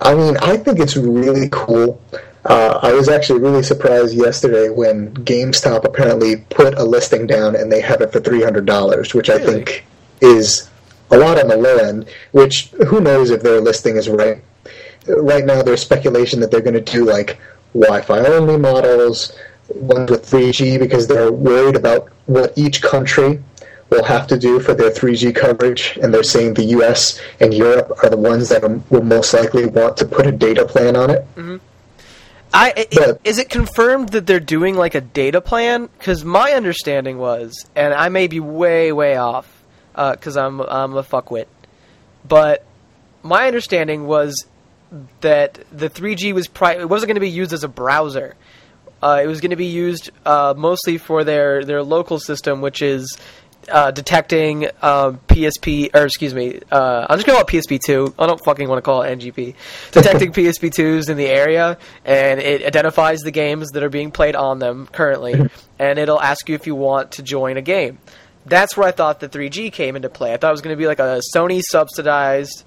I 0.00 0.14
mean, 0.14 0.36
I 0.42 0.58
think 0.58 0.78
it's 0.78 0.94
really 0.96 1.48
cool. 1.50 2.00
Uh, 2.44 2.78
I 2.82 2.92
was 2.92 3.08
actually 3.08 3.40
really 3.40 3.62
surprised 3.62 4.14
yesterday 4.14 4.70
when 4.70 5.12
GameStop 5.12 5.84
apparently 5.84 6.36
put 6.48 6.78
a 6.78 6.84
listing 6.84 7.26
down 7.26 7.54
and 7.54 7.70
they 7.70 7.80
have 7.82 8.00
it 8.00 8.12
for 8.12 8.20
three 8.20 8.42
hundred 8.42 8.64
dollars, 8.66 9.14
which 9.14 9.28
I 9.28 9.38
think 9.38 9.84
is 10.20 10.70
a 11.10 11.18
lot 11.18 11.38
on 11.38 11.48
the 11.48 11.56
low 11.56 11.76
end. 11.76 12.08
Which 12.32 12.70
who 12.88 13.00
knows 13.00 13.30
if 13.30 13.42
their 13.42 13.60
listing 13.60 13.96
is 13.96 14.08
right? 14.08 14.42
Right 15.06 15.44
now, 15.44 15.62
there's 15.62 15.82
speculation 15.82 16.40
that 16.40 16.50
they're 16.50 16.60
going 16.60 16.74
to 16.74 16.92
do 16.92 17.04
like 17.04 17.38
Wi-Fi 17.74 18.20
only 18.20 18.56
models, 18.56 19.36
ones 19.74 20.10
with 20.10 20.24
3G, 20.24 20.78
because 20.78 21.06
they're 21.06 21.32
worried 21.32 21.76
about 21.76 22.10
what 22.26 22.52
each 22.56 22.82
country 22.82 23.42
will 23.90 24.04
have 24.04 24.26
to 24.28 24.38
do 24.38 24.60
for 24.60 24.72
their 24.74 24.90
3G 24.90 25.34
coverage, 25.34 25.98
and 26.02 26.12
they're 26.14 26.22
saying 26.22 26.54
the 26.54 26.64
U.S. 26.76 27.20
and 27.40 27.52
Europe 27.52 27.92
are 28.02 28.08
the 28.10 28.16
ones 28.16 28.48
that 28.50 28.62
will 28.90 29.02
most 29.02 29.34
likely 29.34 29.66
want 29.66 29.96
to 29.96 30.04
put 30.04 30.26
a 30.26 30.32
data 30.32 30.64
plan 30.64 30.96
on 30.96 31.10
it. 31.10 31.26
I 32.52 32.86
But- 32.92 33.20
is 33.24 33.38
it 33.38 33.48
confirmed 33.48 34.10
that 34.10 34.26
they're 34.26 34.40
doing 34.40 34.76
like 34.76 34.94
a 34.94 35.00
data 35.00 35.40
plan? 35.40 35.88
Because 35.98 36.24
my 36.24 36.52
understanding 36.52 37.18
was, 37.18 37.66
and 37.76 37.94
I 37.94 38.08
may 38.08 38.26
be 38.26 38.40
way 38.40 38.92
way 38.92 39.16
off, 39.16 39.62
because 39.94 40.36
I'm 40.36 40.60
I'm 40.60 40.96
a 40.96 41.02
fuckwit, 41.02 41.46
but 42.26 42.64
my 43.22 43.46
understanding 43.46 44.06
was 44.06 44.46
that 45.20 45.60
the 45.70 45.88
3G 45.88 46.32
was 46.32 46.48
pri- 46.48 46.74
it 46.80 46.88
wasn't 46.88 47.08
going 47.08 47.14
to 47.14 47.20
be 47.20 47.30
used 47.30 47.52
as 47.52 47.62
a 47.62 47.68
browser. 47.68 48.34
Uh, 49.02 49.20
it 49.22 49.26
was 49.26 49.40
going 49.40 49.50
to 49.50 49.56
be 49.56 49.66
used 49.66 50.10
uh, 50.26 50.52
mostly 50.56 50.98
for 50.98 51.24
their 51.24 51.64
their 51.64 51.82
local 51.82 52.18
system, 52.18 52.60
which 52.60 52.82
is 52.82 53.16
uh, 53.70 53.90
detecting 53.90 54.66
uh, 54.82 55.12
PSP 55.28 55.94
or 55.94 56.04
excuse 56.04 56.34
me, 56.34 56.60
uh, 56.70 57.06
I'm 57.08 57.18
just 57.18 57.26
gonna 57.26 57.38
call 57.38 57.46
it 57.46 57.62
PSP2. 57.62 58.14
I 58.18 58.26
don't 58.26 58.42
fucking 58.44 58.68
want 58.68 58.78
to 58.78 58.82
call 58.82 59.02
it 59.02 59.18
NGP. 59.18 59.54
Detecting 59.92 60.32
PSP2s 60.32 61.08
in 61.08 61.16
the 61.16 61.26
area, 61.26 61.78
and 62.04 62.40
it 62.40 62.64
identifies 62.64 63.20
the 63.20 63.30
games 63.30 63.70
that 63.70 63.82
are 63.82 63.88
being 63.88 64.10
played 64.10 64.36
on 64.36 64.58
them 64.58 64.86
currently, 64.86 65.48
and 65.78 65.98
it'll 65.98 66.20
ask 66.20 66.48
you 66.48 66.54
if 66.54 66.66
you 66.66 66.74
want 66.74 67.12
to 67.12 67.22
join 67.22 67.56
a 67.56 67.62
game. 67.62 67.98
That's 68.46 68.76
where 68.76 68.88
I 68.88 68.90
thought 68.90 69.20
the 69.20 69.28
3G 69.28 69.72
came 69.72 69.96
into 69.96 70.08
play. 70.08 70.32
I 70.32 70.36
thought 70.36 70.48
it 70.48 70.52
was 70.52 70.62
going 70.62 70.74
to 70.74 70.78
be 70.78 70.86
like 70.86 70.98
a 70.98 71.20
Sony 71.34 71.62
subsidized 71.62 72.64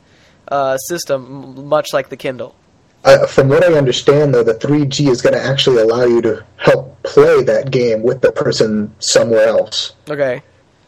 uh, 0.48 0.78
system, 0.78 1.56
m- 1.58 1.68
much 1.68 1.94
like 1.94 2.10
the 2.10 2.18
Kindle. 2.18 2.56
Uh, 3.04 3.26
from 3.28 3.50
what 3.50 3.64
I 3.64 3.74
understand, 3.74 4.34
though, 4.34 4.44
the 4.44 4.54
3G 4.54 5.10
is 5.10 5.22
going 5.22 5.34
to 5.34 5.42
actually 5.42 5.82
allow 5.82 6.04
you 6.06 6.22
to 6.22 6.46
help 6.58 7.02
play 7.04 7.44
that 7.44 7.70
game 7.70 8.02
with 8.02 8.22
the 8.22 8.32
person 8.32 8.94
somewhere 9.00 9.48
else. 9.48 9.94
Okay. 10.10 10.42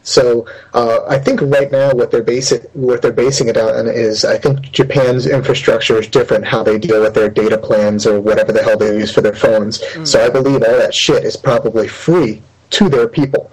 So 0.06 0.46
uh, 0.72 1.00
I 1.08 1.18
think 1.18 1.40
right 1.42 1.70
now 1.70 1.92
what 1.92 2.12
they're 2.12 2.22
basing 2.22 2.60
what 2.74 3.02
they're 3.02 3.12
basing 3.12 3.48
it 3.48 3.56
on 3.56 3.88
is 3.88 4.24
I 4.24 4.38
think 4.38 4.70
Japan's 4.70 5.26
infrastructure 5.26 5.98
is 5.98 6.06
different 6.06 6.46
how 6.46 6.62
they 6.62 6.78
deal 6.78 7.02
with 7.02 7.14
their 7.14 7.28
data 7.28 7.58
plans 7.58 8.06
or 8.06 8.20
whatever 8.20 8.52
the 8.52 8.62
hell 8.62 8.78
they 8.78 8.96
use 8.96 9.12
for 9.12 9.20
their 9.20 9.34
phones. 9.34 9.82
So 10.08 10.24
I 10.24 10.30
believe 10.30 10.62
all 10.62 10.78
that 10.78 10.94
shit 10.94 11.24
is 11.24 11.36
probably 11.36 11.88
free 11.88 12.40
to 12.70 12.88
their 12.88 13.08
people. 13.08 13.50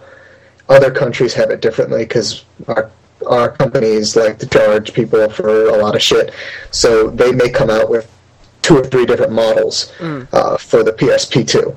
Other 0.69 0.91
countries 0.91 1.33
have 1.33 1.49
it 1.49 1.59
differently 1.59 2.05
because 2.05 2.45
our 2.67 2.91
our 3.27 3.49
companies 3.49 4.15
like 4.15 4.37
to 4.39 4.47
charge 4.47 4.93
people 4.93 5.29
for 5.29 5.69
a 5.69 5.77
lot 5.77 5.95
of 5.95 6.03
shit. 6.03 6.33
So 6.69 7.09
they 7.09 7.31
may 7.31 7.49
come 7.49 7.71
out 7.71 7.89
with 7.89 8.07
two 8.61 8.77
or 8.77 8.83
three 8.83 9.07
different 9.07 9.31
models 9.31 9.91
uh, 10.31 10.57
for 10.57 10.83
the 10.83 10.93
PSP2. 10.93 11.75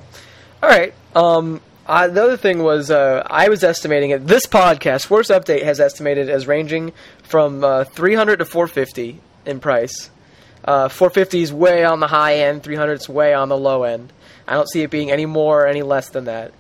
All 0.63 0.69
right. 0.69 0.93
Um, 1.15 1.63
I, 1.89 2.09
the 2.09 2.23
other 2.23 2.37
thing 2.37 2.63
was 2.63 2.91
uh, 2.91 3.23
I 3.27 3.49
was 3.49 3.63
estimating 3.63 4.11
it. 4.11 4.27
This 4.27 4.47
podcast, 4.47 5.07
Force 5.07 5.29
Update, 5.29 5.63
has 5.63 5.79
estimated 5.81 6.29
as 6.29 6.47
ranging 6.47 6.93
from 7.23 7.63
uh, 7.63 7.85
300 7.85 8.39
to 8.41 8.45
450 8.45 9.21
in 9.45 9.61
price. 9.61 10.11
Uh, 10.65 10.89
450 10.89 11.43
is 11.43 11.53
way 11.53 11.85
on 11.85 12.01
the 12.01 12.09
high 12.09 12.39
end. 12.39 12.63
300 12.65 12.95
is 12.95 13.09
way 13.09 13.35
on 13.35 13.49
the 13.49 13.57
low 13.57 13.85
end. 13.85 14.13
I 14.49 14.55
don't 14.55 14.69
see 14.69 14.83
it 14.83 14.91
being 14.91 15.11
any 15.13 15.27
more 15.27 15.63
or 15.63 15.67
any 15.67 15.83
less 15.83 16.09
than 16.09 16.25
that. 16.25 16.53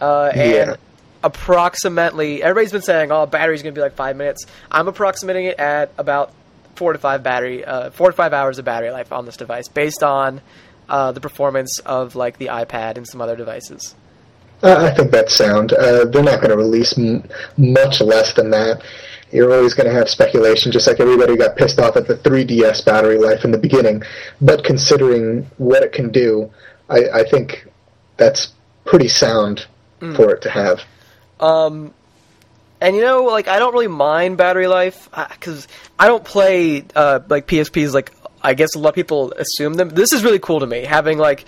Uh, 0.00 0.30
and 0.34 0.70
Yeah. 0.70 0.76
approximately, 1.22 2.42
everybody's 2.42 2.72
been 2.72 2.80
saying, 2.82 3.12
"Oh, 3.12 3.26
battery's 3.26 3.62
going 3.62 3.74
to 3.74 3.78
be 3.78 3.82
like 3.82 3.94
five 3.96 4.16
minutes." 4.16 4.46
I'm 4.70 4.88
approximating 4.88 5.44
it 5.46 5.58
at 5.58 5.92
about 5.98 6.32
four 6.76 6.94
to 6.94 6.98
five 6.98 7.22
battery, 7.22 7.64
uh, 7.64 7.90
four 7.90 8.06
to 8.06 8.12
five 8.16 8.32
hours 8.32 8.58
of 8.58 8.64
battery 8.64 8.90
life 8.90 9.12
on 9.12 9.26
this 9.26 9.36
device, 9.36 9.68
based 9.68 10.02
on 10.02 10.40
uh, 10.88 11.12
the 11.12 11.20
performance 11.20 11.78
of 11.80 12.16
like 12.16 12.38
the 12.38 12.46
iPad 12.46 12.96
and 12.96 13.06
some 13.06 13.20
other 13.20 13.36
devices. 13.36 13.94
Uh, 14.62 14.90
I 14.90 14.94
think 14.94 15.10
that's 15.10 15.34
sound. 15.34 15.72
Uh, 15.72 16.04
they're 16.04 16.22
not 16.22 16.40
going 16.40 16.50
to 16.50 16.56
release 16.56 16.98
m- 16.98 17.24
much 17.56 18.00
less 18.00 18.34
than 18.34 18.50
that. 18.50 18.82
You're 19.32 19.54
always 19.54 19.74
going 19.74 19.88
to 19.88 19.92
have 19.94 20.08
speculation, 20.08 20.72
just 20.72 20.86
like 20.86 21.00
everybody 21.00 21.36
got 21.36 21.56
pissed 21.56 21.78
off 21.78 21.96
at 21.96 22.08
the 22.08 22.16
3DS 22.16 22.84
battery 22.84 23.16
life 23.16 23.44
in 23.44 23.52
the 23.52 23.58
beginning. 23.58 24.02
But 24.40 24.64
considering 24.64 25.48
what 25.56 25.82
it 25.82 25.92
can 25.92 26.10
do, 26.10 26.50
I, 26.88 27.04
I 27.14 27.24
think 27.24 27.66
that's 28.16 28.52
pretty 28.84 29.08
sound 29.08 29.66
for 30.16 30.34
it 30.34 30.42
to 30.42 30.50
have. 30.50 30.80
Um, 31.38 31.92
and 32.80 32.96
you 32.96 33.02
know, 33.02 33.24
like 33.24 33.48
I 33.48 33.58
don't 33.58 33.72
really 33.72 33.88
mind 33.88 34.38
battery 34.38 34.66
life 34.66 35.08
because 35.30 35.68
I 35.98 36.06
don't 36.08 36.24
play 36.24 36.84
uh, 36.94 37.20
like 37.28 37.46
PSPs. 37.46 37.92
Like 37.92 38.12
I 38.42 38.54
guess 38.54 38.74
a 38.74 38.78
lot 38.78 38.90
of 38.90 38.94
people 38.94 39.32
assume 39.32 39.74
them. 39.74 39.90
This 39.90 40.12
is 40.12 40.24
really 40.24 40.38
cool 40.38 40.60
to 40.60 40.66
me 40.66 40.84
having 40.84 41.18
like 41.18 41.44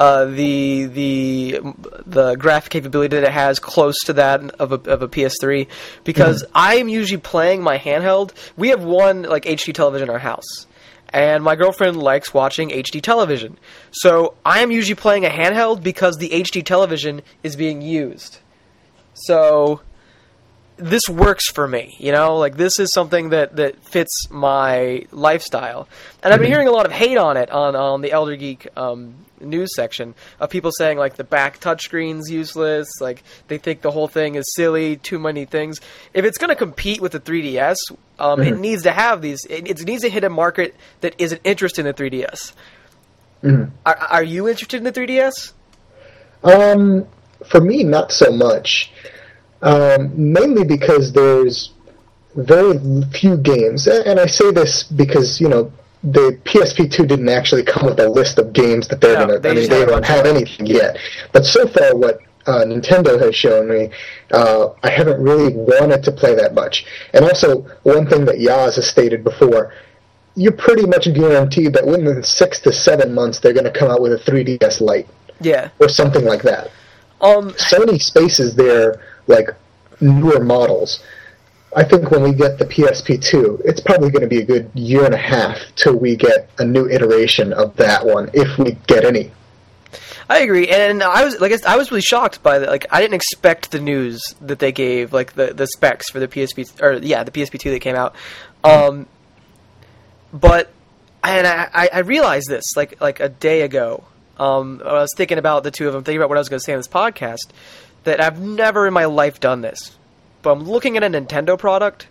uh, 0.00 0.24
the 0.24 0.86
the 0.86 1.60
the 2.06 2.34
graphic 2.36 2.72
capability 2.72 3.16
that 3.16 3.24
it 3.24 3.32
has 3.32 3.58
close 3.58 3.98
to 3.98 4.14
that 4.14 4.40
of 4.58 4.72
a 4.72 4.90
of 4.90 5.02
a 5.02 5.08
PS3 5.08 5.68
because 6.04 6.42
I'm 6.54 6.88
usually 6.88 7.20
playing 7.20 7.62
my 7.62 7.76
handheld. 7.76 8.32
We 8.56 8.70
have 8.70 8.82
one 8.82 9.24
like 9.24 9.44
HD 9.44 9.74
television 9.74 10.08
in 10.08 10.12
our 10.12 10.18
house. 10.18 10.66
And 11.12 11.44
my 11.44 11.54
girlfriend 11.54 11.98
likes 11.98 12.32
watching 12.32 12.70
HD 12.70 13.02
television. 13.02 13.58
So 13.90 14.36
I 14.46 14.60
am 14.60 14.70
usually 14.70 14.94
playing 14.94 15.26
a 15.26 15.28
handheld 15.28 15.82
because 15.82 16.16
the 16.16 16.30
HD 16.30 16.64
television 16.64 17.20
is 17.42 17.54
being 17.54 17.82
used. 17.82 18.38
So 19.12 19.82
this 20.80 21.08
works 21.08 21.48
for 21.48 21.68
me, 21.68 21.94
you 21.98 22.12
know, 22.12 22.36
like 22.36 22.56
this 22.56 22.78
is 22.78 22.92
something 22.92 23.30
that, 23.30 23.56
that 23.56 23.76
fits 23.84 24.28
my 24.30 25.06
lifestyle. 25.12 25.88
And 26.22 26.32
I've 26.32 26.40
been 26.40 26.50
hearing 26.50 26.68
a 26.68 26.72
lot 26.72 26.86
of 26.86 26.92
hate 26.92 27.18
on 27.18 27.36
it 27.36 27.50
on, 27.50 27.76
on 27.76 28.00
the 28.00 28.12
Elder 28.12 28.36
Geek 28.36 28.66
um, 28.76 29.14
news 29.40 29.74
section 29.74 30.14
of 30.38 30.50
people 30.50 30.70
saying 30.72 30.98
like 30.98 31.16
the 31.16 31.24
back 31.24 31.60
touchscreen's 31.60 32.30
useless, 32.30 32.88
like 33.00 33.22
they 33.48 33.58
think 33.58 33.82
the 33.82 33.90
whole 33.90 34.08
thing 34.08 34.34
is 34.34 34.44
silly, 34.54 34.96
too 34.96 35.18
many 35.18 35.44
things. 35.44 35.78
If 36.14 36.24
it's 36.24 36.38
going 36.38 36.50
to 36.50 36.56
compete 36.56 37.00
with 37.00 37.12
the 37.12 37.20
3DS, 37.20 37.76
um, 38.18 38.40
it 38.40 38.58
needs 38.58 38.82
to 38.84 38.92
have 38.92 39.22
these. 39.22 39.44
It, 39.48 39.68
it 39.68 39.86
needs 39.86 40.02
to 40.02 40.10
hit 40.10 40.24
a 40.24 40.30
market 40.30 40.74
that 41.00 41.14
isn't 41.18 41.40
interested 41.44 41.86
in 41.86 41.94
the 41.94 42.02
3DS. 42.02 42.52
Are, 43.86 43.96
are 43.96 44.22
you 44.22 44.48
interested 44.48 44.76
in 44.76 44.84
the 44.84 44.92
3DS? 44.92 45.52
Um, 46.44 47.06
for 47.46 47.60
me, 47.60 47.84
not 47.84 48.12
so 48.12 48.30
much. 48.30 48.92
Um, 49.62 50.10
mainly 50.32 50.64
because 50.64 51.12
there's 51.12 51.72
very 52.34 52.78
few 53.12 53.36
games, 53.36 53.86
and 53.86 54.18
I 54.18 54.26
say 54.26 54.50
this 54.52 54.84
because 54.84 55.40
you 55.40 55.48
know 55.48 55.70
the 56.02 56.38
PSP2 56.44 57.06
didn't 57.08 57.28
actually 57.28 57.62
come 57.62 57.84
with 57.86 58.00
a 58.00 58.08
list 58.08 58.38
of 58.38 58.52
games 58.54 58.88
that 58.88 59.00
they're 59.02 59.18
No, 59.18 59.26
gonna. 59.26 59.38
they 59.38 59.50
I 59.50 59.54
mean, 59.54 59.68
they 59.68 59.84
don't 59.84 60.04
have 60.04 60.24
anything 60.24 60.66
yet. 60.66 60.96
But 61.32 61.44
so 61.44 61.66
far, 61.68 61.94
what 61.94 62.20
uh, 62.46 62.64
Nintendo 62.64 63.20
has 63.20 63.34
shown 63.36 63.68
me, 63.68 63.90
uh, 64.30 64.68
I 64.82 64.90
haven't 64.90 65.20
really 65.22 65.52
wanted 65.54 66.02
to 66.04 66.12
play 66.12 66.34
that 66.36 66.54
much. 66.54 66.86
And 67.12 67.22
also, 67.24 67.62
one 67.82 68.06
thing 68.06 68.24
that 68.24 68.36
Yaz 68.36 68.76
has 68.76 68.88
stated 68.88 69.22
before. 69.24 69.74
You're 70.36 70.52
pretty 70.52 70.86
much 70.86 71.12
guaranteed 71.12 71.74
that 71.74 71.84
within 71.84 72.22
six 72.22 72.60
to 72.60 72.72
seven 72.72 73.12
months 73.12 73.40
they're 73.40 73.52
going 73.52 73.64
to 73.70 73.78
come 73.78 73.90
out 73.90 74.00
with 74.00 74.12
a 74.12 74.16
3DS 74.30 74.80
Lite 74.80 75.08
Yeah. 75.40 75.70
or 75.80 75.88
something 75.88 76.24
like 76.24 76.42
that. 76.42 76.70
Um, 77.20 77.50
Sony 77.54 78.00
spaces 78.00 78.54
their 78.54 79.02
like 79.30 79.48
newer 80.00 80.42
models. 80.42 81.02
I 81.76 81.84
think 81.84 82.10
when 82.10 82.22
we 82.22 82.32
get 82.32 82.58
the 82.58 82.64
PSP2, 82.64 83.62
it's 83.64 83.80
probably 83.80 84.10
going 84.10 84.22
to 84.22 84.28
be 84.28 84.38
a 84.38 84.44
good 84.44 84.70
year 84.74 85.04
and 85.04 85.14
a 85.14 85.18
half 85.18 85.56
till 85.76 85.96
we 85.96 86.16
get 86.16 86.50
a 86.58 86.64
new 86.64 86.88
iteration 86.88 87.52
of 87.52 87.76
that 87.76 88.04
one, 88.04 88.28
if 88.34 88.58
we 88.58 88.72
get 88.86 89.04
any. 89.04 89.30
I 90.28 90.38
agree, 90.38 90.68
and 90.68 91.02
I 91.02 91.24
was 91.24 91.40
like, 91.40 91.64
I 91.64 91.76
was 91.76 91.90
really 91.90 92.02
shocked 92.02 92.40
by 92.40 92.60
the 92.60 92.66
like. 92.66 92.86
I 92.90 93.00
didn't 93.00 93.14
expect 93.14 93.72
the 93.72 93.80
news 93.80 94.22
that 94.40 94.60
they 94.60 94.70
gave, 94.70 95.12
like 95.12 95.32
the 95.32 95.52
the 95.52 95.66
specs 95.66 96.08
for 96.08 96.20
the 96.20 96.28
PSP 96.28 96.80
or 96.80 96.94
yeah, 97.04 97.24
the 97.24 97.32
PSP 97.32 97.58
two 97.58 97.72
that 97.72 97.80
came 97.80 97.96
out. 97.96 98.14
Um, 98.62 99.08
but 100.32 100.70
and 101.24 101.48
I, 101.48 101.68
I 101.74 101.88
I 101.94 101.98
realized 102.00 102.48
this 102.48 102.76
like 102.76 103.00
like 103.00 103.18
a 103.18 103.28
day 103.28 103.62
ago. 103.62 104.04
Um, 104.38 104.80
I 104.84 104.92
was 104.92 105.10
thinking 105.16 105.38
about 105.38 105.64
the 105.64 105.72
two 105.72 105.88
of 105.88 105.92
them, 105.92 106.04
thinking 106.04 106.20
about 106.20 106.28
what 106.28 106.38
I 106.38 106.40
was 106.40 106.48
going 106.48 106.60
to 106.60 106.64
say 106.64 106.74
on 106.74 106.78
this 106.78 106.88
podcast. 106.88 107.50
That 108.04 108.20
I've 108.20 108.40
never 108.40 108.86
in 108.86 108.94
my 108.94 109.04
life 109.04 109.40
done 109.40 109.60
this, 109.60 109.96
but 110.42 110.52
I'm 110.52 110.64
looking 110.64 110.96
at 110.96 111.02
a 111.02 111.08
Nintendo 111.08 111.58
product, 111.58 112.08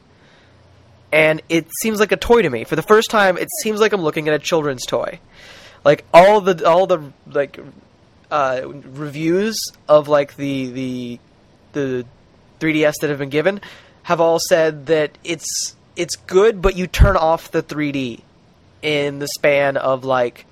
and 1.12 1.42
it 1.50 1.68
seems 1.82 2.00
like 2.00 2.12
a 2.12 2.18
toy 2.18 2.44
to 2.44 2.50
me. 2.50 2.64
For 2.64 2.76
the 2.76 2.84
first 2.84 3.10
time, 3.10 3.38
it 3.38 3.48
seems 3.62 3.80
like 3.80 3.92
I'm 3.92 4.02
looking 4.02 4.28
at 4.28 4.34
a 4.34 4.40
children's 4.40 4.86
toy. 4.86 5.20
Like 5.84 6.06
all 6.14 6.42
the 6.42 6.68
all 6.68 6.86
the 6.86 7.12
like 7.26 7.60
uh, 8.30 8.62
reviews 8.66 9.60
of 9.88 10.08
like 10.08 10.36
the 10.36 10.68
the 10.68 11.20
the 11.74 12.06
3DS 12.60 12.96
that 13.02 13.10
have 13.10 13.20
been 13.20 13.30
given 13.30 13.62
have 14.04 14.20
all 14.20 14.40
said 14.40 14.88
that 14.88 15.18
it's 15.24 15.76
it's 15.96 16.16
good, 16.16 16.62
but 16.62 16.76
you 16.76 16.88
turn 16.88 17.18
off 17.18 17.52
the 17.52 17.64
3D 17.64 18.22
in 18.82 19.20
the 19.20 19.28
span 19.28 19.78
of 19.78 20.04
like 20.06 20.46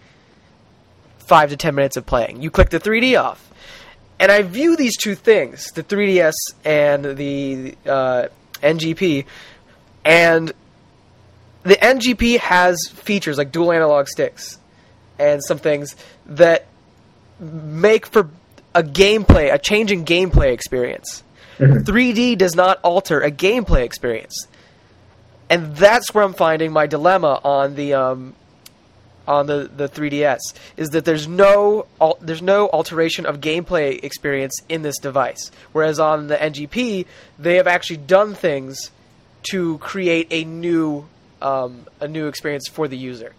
five 1.19 1.49
to 1.49 1.57
ten 1.57 1.75
minutes 1.75 1.97
of 1.97 2.05
playing. 2.05 2.41
You 2.41 2.49
click 2.49 2.69
the 2.69 2.79
3D 2.79 3.21
off, 3.21 3.46
and 4.19 4.31
I 4.31 4.41
view 4.41 4.75
these 4.75 4.97
two 4.97 5.15
things, 5.15 5.71
the 5.71 5.83
3DS 5.83 6.33
and 6.65 7.17
the 7.17 7.75
uh, 7.85 8.27
NGP, 8.61 9.25
and 10.03 10.51
the 11.63 11.75
NGP 11.75 12.39
has 12.39 12.87
features 12.87 13.37
like 13.37 13.51
dual 13.51 13.71
analog 13.71 14.07
sticks 14.07 14.57
and 15.19 15.43
some 15.43 15.57
things 15.57 15.95
that 16.25 16.65
make 17.39 18.07
for 18.07 18.29
a 18.73 18.83
gameplay, 18.83 19.53
a 19.53 19.57
change 19.57 19.91
in 19.91 20.05
gameplay 20.05 20.51
experience. 20.53 21.23
3D 21.59 22.37
does 22.37 22.55
not 22.55 22.79
alter 22.83 23.21
a 23.21 23.31
gameplay 23.31 23.83
experience, 23.83 24.47
and 25.49 25.75
that's 25.75 26.13
where 26.13 26.23
I'm 26.23 26.33
finding 26.33 26.71
my 26.71 26.85
dilemma 26.85 27.41
on 27.43 27.75
the 27.75 27.95
um, 27.95 28.35
on 29.27 29.47
the, 29.47 29.69
the 29.75 29.89
3DS 29.89 30.39
is 30.77 30.89
that 30.89 31.05
there's 31.05 31.27
no 31.27 31.85
al- 31.99 32.17
there's 32.21 32.41
no 32.41 32.69
alteration 32.69 33.25
of 33.25 33.41
gameplay 33.41 34.03
experience 34.03 34.61
in 34.69 34.81
this 34.81 34.97
device. 34.99 35.51
Whereas 35.71 35.99
on 35.99 36.27
the 36.27 36.37
NGP, 36.37 37.05
they 37.37 37.55
have 37.55 37.67
actually 37.67 37.97
done 37.97 38.33
things 38.33 38.91
to 39.51 39.77
create 39.79 40.27
a 40.31 40.43
new 40.43 41.07
um, 41.41 41.85
a 41.99 42.07
new 42.07 42.27
experience 42.27 42.67
for 42.67 42.87
the 42.87 42.97
user. 42.97 43.33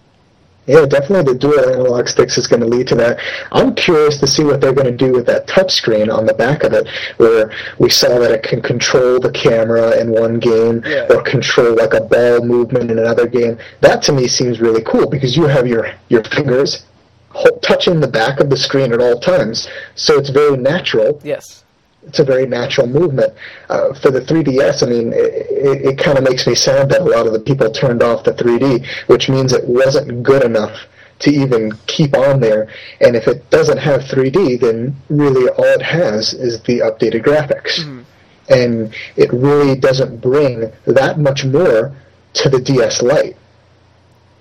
Yeah, 0.69 0.85
definitely 0.87 1.33
the 1.33 1.39
dual 1.39 1.59
analog 1.71 2.07
sticks 2.09 2.37
is 2.39 2.47
going 2.47 2.61
to 2.61 2.67
lead 2.67 2.87
to 2.89 2.95
that. 2.97 3.19
I'm 3.53 3.75
curious 3.75 4.19
to 4.21 4.27
see 4.27 4.45
what 4.45 4.61
they're 4.61 4.75
going 4.75 4.87
to 4.97 4.97
do 5.07 5.13
with 5.13 5.27
that 5.27 5.47
touchscreen 5.49 6.13
on 6.15 6.27
the 6.27 6.35
back 6.35 6.63
of 6.63 6.73
it, 6.75 6.87
where 7.17 7.51
we 7.79 7.89
saw 7.89 8.19
that 8.19 8.31
it 8.31 8.43
can 8.43 8.61
control 8.61 9.19
the 9.19 9.33
camera 9.33 9.99
in 10.01 10.11
one 10.13 10.39
game 10.39 10.83
Yeah. 10.87 11.07
or 11.11 11.23
control 11.23 11.75
like 11.75 11.95
a 11.95 12.03
ball 12.03 12.45
movement 12.45 12.91
in 12.91 12.99
another 12.99 13.27
game. 13.27 13.59
That 13.81 14.03
to 14.05 14.13
me 14.13 14.29
seems 14.29 14.61
really 14.61 14.83
cool 14.83 15.09
because 15.09 15.37
you 15.37 15.45
have 15.45 15.67
your, 15.67 15.91
your 16.11 16.23
fingers 16.25 16.85
touching 17.63 18.01
the 18.01 18.09
back 18.09 18.41
of 18.41 18.51
the 18.51 18.57
screen 18.57 18.93
at 18.93 19.01
all 19.01 19.19
times, 19.21 19.69
so 19.95 20.19
it's 20.19 20.31
very 20.31 20.57
natural 20.57 21.21
Yes. 21.25 21.65
It's 22.07 22.19
a 22.19 22.25
very 22.25 22.47
natural 22.47 22.87
movement. 22.87 23.35
Uh, 23.69 23.93
for 23.95 24.11
the 24.11 24.21
3DS, 24.21 24.83
I 24.83 24.87
mean, 24.87 25.13
it, 25.13 25.85
it, 25.85 25.99
kind 25.99 26.17
of 26.17 26.25
makes 26.25 26.47
me 26.47 26.55
sad 26.55 26.89
that 26.91 27.03
a 27.03 27.05
lot 27.05 27.27
of 27.27 27.33
the 27.33 27.41
people 27.41 27.71
turned 27.71 28.03
off 28.03 28.25
the 28.25 28.33
3D, 28.33 28.87
which 29.09 29.29
means 29.29 29.53
it 29.53 29.65
wasn't 29.65 30.23
good 30.23 30.43
enough 30.45 30.87
to 31.21 31.31
even 31.31 31.73
keep 31.87 32.17
on 32.17 32.41
there. 32.41 32.69
And 33.01 33.17
if 33.17 33.27
it 33.27 33.51
doesn't 33.51 33.79
have 33.79 34.03
3D, 34.03 34.61
then 34.61 34.97
really 35.09 35.51
all 35.51 35.65
it 35.65 35.83
has 35.83 36.33
is 36.33 36.63
the 36.63 36.79
updated 36.79 37.25
graphics. 37.25 37.85
And 38.49 38.95
it 39.17 39.31
really 39.33 39.79
doesn't 39.79 40.23
bring 40.23 40.73
that 40.87 41.19
much 41.19 41.45
more 41.45 41.95
to 42.35 42.49
the 42.49 42.61
DS 42.61 43.03
Lite. 43.03 43.37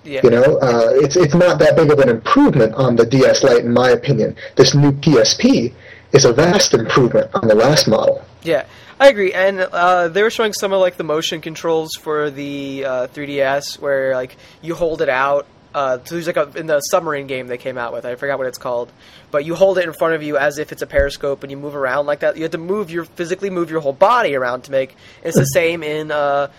Yeah. 0.04 0.20
You 0.24 0.30
know, 0.30 0.58
uh, 0.58 0.92
it's 0.94 1.16
it's 1.16 1.34
not 1.34 1.58
that 1.58 1.76
big 1.76 1.90
of 1.90 1.98
an 1.98 2.08
improvement 2.08 2.74
on 2.74 2.96
the 2.96 3.04
DS 3.04 3.42
Lite, 3.42 3.64
in 3.64 3.72
my 3.72 3.90
opinion. 3.90 4.36
This 4.56 4.74
new 4.74 4.92
PSP 4.92 5.74
is 6.12 6.24
a 6.24 6.32
vast 6.32 6.74
improvement 6.74 7.30
on 7.34 7.48
the 7.48 7.54
last 7.54 7.88
model. 7.88 8.24
Yeah, 8.42 8.66
I 8.98 9.08
agree. 9.08 9.32
And 9.32 9.60
uh, 9.60 10.08
they 10.08 10.22
were 10.22 10.30
showing 10.30 10.52
some 10.52 10.72
of 10.72 10.80
like 10.80 10.96
the 10.96 11.04
motion 11.04 11.40
controls 11.40 11.90
for 12.00 12.30
the 12.30 12.84
uh, 12.84 13.06
3DS, 13.08 13.78
where 13.78 14.14
like 14.14 14.36
you 14.62 14.74
hold 14.74 15.02
it 15.02 15.08
out. 15.08 15.46
Uh, 15.74 15.98
so 16.04 16.14
there's 16.14 16.26
like 16.26 16.36
a, 16.36 16.50
in 16.58 16.66
the 16.66 16.80
submarine 16.80 17.26
game 17.26 17.46
they 17.46 17.58
came 17.58 17.76
out 17.76 17.92
with. 17.92 18.06
I 18.06 18.14
forgot 18.14 18.38
what 18.38 18.46
it's 18.46 18.58
called, 18.58 18.90
but 19.30 19.44
you 19.44 19.54
hold 19.54 19.78
it 19.78 19.84
in 19.84 19.92
front 19.92 20.14
of 20.14 20.22
you 20.22 20.38
as 20.38 20.58
if 20.58 20.72
it's 20.72 20.82
a 20.82 20.86
periscope, 20.86 21.42
and 21.42 21.50
you 21.50 21.58
move 21.58 21.76
around 21.76 22.06
like 22.06 22.20
that. 22.20 22.36
You 22.36 22.42
have 22.42 22.52
to 22.52 22.58
move 22.58 22.90
your 22.90 23.04
physically 23.04 23.50
move 23.50 23.70
your 23.70 23.80
whole 23.80 23.92
body 23.92 24.34
around 24.34 24.62
to 24.62 24.70
make. 24.70 24.96
It's 25.22 25.36
the 25.36 25.44
same 25.44 25.82
in 25.82 26.10
uh, 26.10 26.50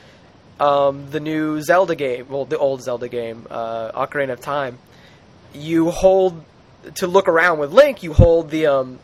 um, 0.60 1.10
the 1.10 1.20
new 1.20 1.62
Zelda 1.62 1.96
game, 1.96 2.28
well, 2.30 2.46
the 2.46 2.58
old 2.58 2.84
Zelda 2.84 3.08
game, 3.08 3.48
uh, 3.50 3.92
Ocarina 3.92 4.34
of 4.34 4.42
Time. 4.42 4.78
You 5.54 5.90
hold 5.90 6.44
to 6.96 7.08
look 7.08 7.28
around 7.28 7.60
with 7.60 7.72
Link. 7.74 8.04
You 8.04 8.14
hold 8.14 8.52
the 8.52 8.68
um, 8.68 9.00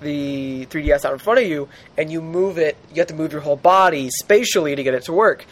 the 0.00 0.66
3DS 0.66 1.04
out 1.04 1.12
in 1.12 1.18
front 1.18 1.40
of 1.40 1.46
you, 1.46 1.68
and 1.98 2.10
you 2.10 2.20
move 2.22 2.58
it. 2.58 2.76
You 2.90 2.96
have 3.00 3.08
to 3.08 3.14
move 3.14 3.32
your 3.32 3.40
whole 3.42 3.56
body 3.56 4.10
spatially 4.10 4.74
to 4.74 4.82
get 4.82 4.94
it 4.94 5.04
to 5.04 5.12
work. 5.12 5.44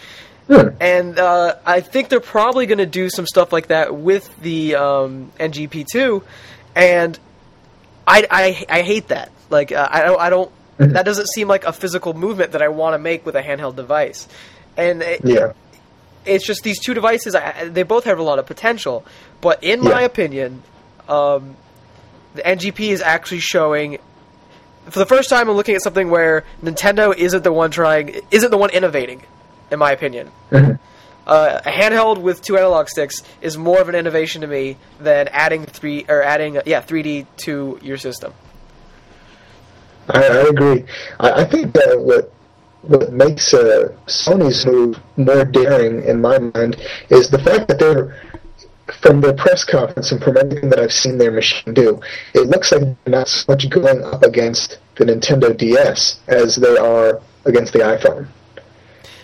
And 0.48 1.18
uh, 1.18 1.56
I 1.66 1.82
think 1.82 2.08
they're 2.08 2.20
probably 2.20 2.64
going 2.66 2.78
to 2.78 2.86
do 2.86 3.10
some 3.10 3.26
stuff 3.26 3.52
like 3.52 3.66
that 3.66 3.94
with 3.94 4.34
the 4.40 4.76
um, 4.76 5.30
NGP2. 5.38 6.22
And 6.74 7.18
I, 8.06 8.26
I, 8.30 8.66
I 8.78 8.82
hate 8.82 9.08
that. 9.08 9.30
Like 9.50 9.72
uh, 9.72 9.88
I 9.90 10.02
don't 10.04 10.20
I 10.20 10.30
don't 10.30 10.52
Mhm. 10.78 10.92
that 10.92 11.04
doesn't 11.04 11.26
seem 11.26 11.48
like 11.48 11.64
a 11.64 11.72
physical 11.72 12.14
movement 12.14 12.52
that 12.52 12.62
I 12.62 12.68
want 12.68 12.94
to 12.94 12.98
make 13.00 13.26
with 13.26 13.34
a 13.34 13.42
handheld 13.42 13.74
device. 13.74 14.28
And 14.76 15.02
it, 15.02 15.22
Yeah. 15.24 15.52
it's 16.24 16.46
just 16.46 16.62
these 16.62 16.78
two 16.78 16.94
devices. 16.94 17.34
I, 17.34 17.68
they 17.68 17.82
both 17.82 18.04
have 18.04 18.20
a 18.20 18.22
lot 18.22 18.38
of 18.38 18.46
potential, 18.46 19.04
but 19.40 19.64
in 19.64 19.80
my 19.82 20.02
opinion, 20.02 20.62
um, 21.08 21.56
the 22.36 22.42
NGP 22.42 22.90
is 22.90 23.00
actually 23.02 23.40
showing. 23.40 23.98
For 24.90 24.98
the 24.98 25.06
first 25.06 25.28
time, 25.28 25.48
I'm 25.48 25.56
looking 25.56 25.74
at 25.74 25.82
something 25.82 26.08
where 26.10 26.44
Nintendo 26.62 27.14
isn't 27.16 27.44
the 27.44 27.52
one 27.52 27.70
trying, 27.70 28.20
isn't 28.30 28.50
the 28.50 28.58
one 28.58 28.70
innovating, 28.70 29.22
in 29.70 29.78
my 29.78 29.92
opinion. 29.92 30.30
Uh, 31.28 31.60
a 31.66 31.70
handheld 31.70 32.22
with 32.22 32.40
two 32.40 32.56
analog 32.56 32.88
sticks 32.88 33.22
is 33.42 33.58
more 33.58 33.82
of 33.82 33.90
an 33.90 33.94
innovation 33.94 34.40
to 34.40 34.46
me 34.46 34.78
than 34.98 35.28
adding 35.28 35.66
three 35.66 36.06
or 36.08 36.22
adding 36.22 36.56
uh, 36.56 36.62
yeah 36.64 36.80
3D 36.80 37.26
to 37.36 37.78
your 37.82 37.98
system. 37.98 38.32
I, 40.08 40.22
I 40.24 40.48
agree. 40.48 40.86
I, 41.20 41.42
I 41.42 41.44
think 41.44 41.74
that 41.74 42.00
what 42.00 42.32
what 42.80 43.12
makes 43.12 43.52
uh, 43.52 43.92
Sony's 44.06 44.64
move 44.64 44.98
more 45.18 45.44
daring 45.44 46.02
in 46.04 46.22
my 46.22 46.38
mind 46.38 46.80
is 47.10 47.28
the 47.28 47.38
fact 47.38 47.68
that 47.68 47.78
they're 47.78 48.16
from 48.92 49.20
their 49.20 49.34
press 49.34 49.64
conference 49.64 50.12
and 50.12 50.22
from 50.22 50.36
everything 50.36 50.70
that 50.70 50.78
I've 50.78 50.92
seen 50.92 51.18
their 51.18 51.30
machine 51.30 51.74
do, 51.74 52.00
it 52.34 52.48
looks 52.48 52.72
like 52.72 52.82
they're 52.82 52.96
not 53.06 53.28
so 53.28 53.44
much 53.48 53.68
going 53.70 54.02
up 54.02 54.22
against 54.22 54.78
the 54.96 55.04
Nintendo 55.04 55.56
DS 55.56 56.20
as 56.28 56.56
they 56.56 56.76
are 56.76 57.20
against 57.44 57.72
the 57.72 57.80
iPhone. 57.80 58.28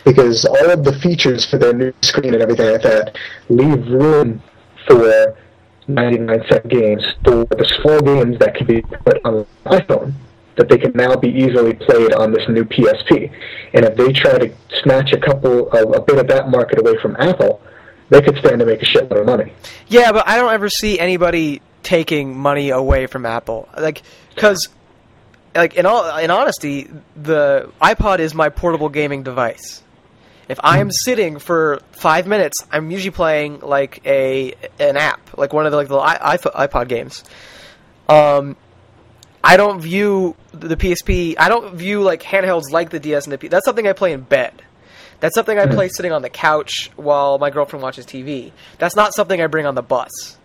Because 0.04 0.44
all 0.44 0.70
of 0.70 0.84
the 0.84 0.92
features 0.92 1.46
for 1.46 1.58
their 1.58 1.72
new 1.72 1.92
screen 2.02 2.34
and 2.34 2.42
everything 2.42 2.70
like 2.70 2.82
that 2.82 3.16
leave 3.48 3.86
room 3.88 4.42
for 4.86 5.36
99 5.88 6.44
cent 6.48 6.68
games, 6.68 7.04
for 7.24 7.44
the 7.44 7.78
small 7.80 8.00
games 8.00 8.38
that 8.38 8.54
can 8.54 8.66
be 8.66 8.82
put 8.82 9.18
on 9.24 9.34
the 9.34 9.46
iPhone 9.66 10.14
that 10.56 10.68
they 10.68 10.78
can 10.78 10.92
now 10.92 11.16
be 11.16 11.28
easily 11.28 11.74
played 11.74 12.12
on 12.12 12.32
this 12.32 12.48
new 12.48 12.64
PSP. 12.64 13.32
And 13.72 13.84
if 13.84 13.96
they 13.96 14.12
try 14.12 14.38
to 14.38 14.54
snatch 14.82 15.12
a 15.12 15.18
couple 15.18 15.68
of 15.70 15.94
a 15.94 16.00
bit 16.00 16.18
of 16.18 16.28
that 16.28 16.48
market 16.48 16.78
away 16.78 16.96
from 17.00 17.16
Apple, 17.18 17.60
they 18.10 18.20
could 18.20 18.36
stand 18.38 18.60
to 18.60 18.66
make 18.66 18.82
a 18.82 18.86
shitload 18.86 19.20
of 19.20 19.26
money. 19.26 19.52
Yeah, 19.88 20.12
but 20.12 20.28
I 20.28 20.36
don't 20.36 20.52
ever 20.52 20.68
see 20.68 20.98
anybody 20.98 21.62
taking 21.82 22.36
money 22.36 22.70
away 22.70 23.06
from 23.06 23.26
Apple. 23.26 23.68
Like, 23.76 24.02
because, 24.34 24.68
like 25.54 25.74
in 25.74 25.86
all 25.86 26.16
in 26.18 26.30
honesty, 26.30 26.90
the 27.16 27.70
iPod 27.80 28.18
is 28.18 28.34
my 28.34 28.48
portable 28.48 28.88
gaming 28.88 29.22
device. 29.22 29.82
If 30.48 30.60
I 30.62 30.80
am 30.80 30.90
sitting 30.90 31.38
for 31.38 31.80
five 31.92 32.26
minutes, 32.26 32.58
I'm 32.70 32.90
usually 32.90 33.10
playing 33.10 33.60
like 33.60 34.02
a 34.04 34.54
an 34.78 34.96
app, 34.96 35.38
like 35.38 35.52
one 35.52 35.64
of 35.64 35.72
the 35.72 35.78
like 35.78 35.88
the 35.88 35.98
iPod 35.98 36.52
iPod 36.52 36.88
games. 36.88 37.24
Um, 38.08 38.56
I 39.42 39.56
don't 39.56 39.80
view 39.80 40.36
the 40.52 40.76
PSP. 40.76 41.36
I 41.38 41.48
don't 41.48 41.74
view 41.74 42.02
like 42.02 42.22
handhelds 42.22 42.70
like 42.70 42.90
the 42.90 43.00
DS 43.00 43.24
and 43.24 43.32
the 43.32 43.38
P. 43.38 43.48
That's 43.48 43.64
something 43.64 43.86
I 43.86 43.92
play 43.94 44.12
in 44.12 44.20
bed. 44.20 44.62
That's 45.20 45.34
something 45.34 45.58
I 45.58 45.66
hmm. 45.66 45.74
play 45.74 45.88
sitting 45.88 46.12
on 46.12 46.22
the 46.22 46.30
couch 46.30 46.90
while 46.96 47.38
my 47.38 47.50
girlfriend 47.50 47.82
watches 47.82 48.06
TV. 48.06 48.52
That's 48.78 48.96
not 48.96 49.14
something 49.14 49.40
I 49.40 49.46
bring 49.46 49.66
on 49.66 49.74
the 49.74 49.82
bus. 49.82 50.36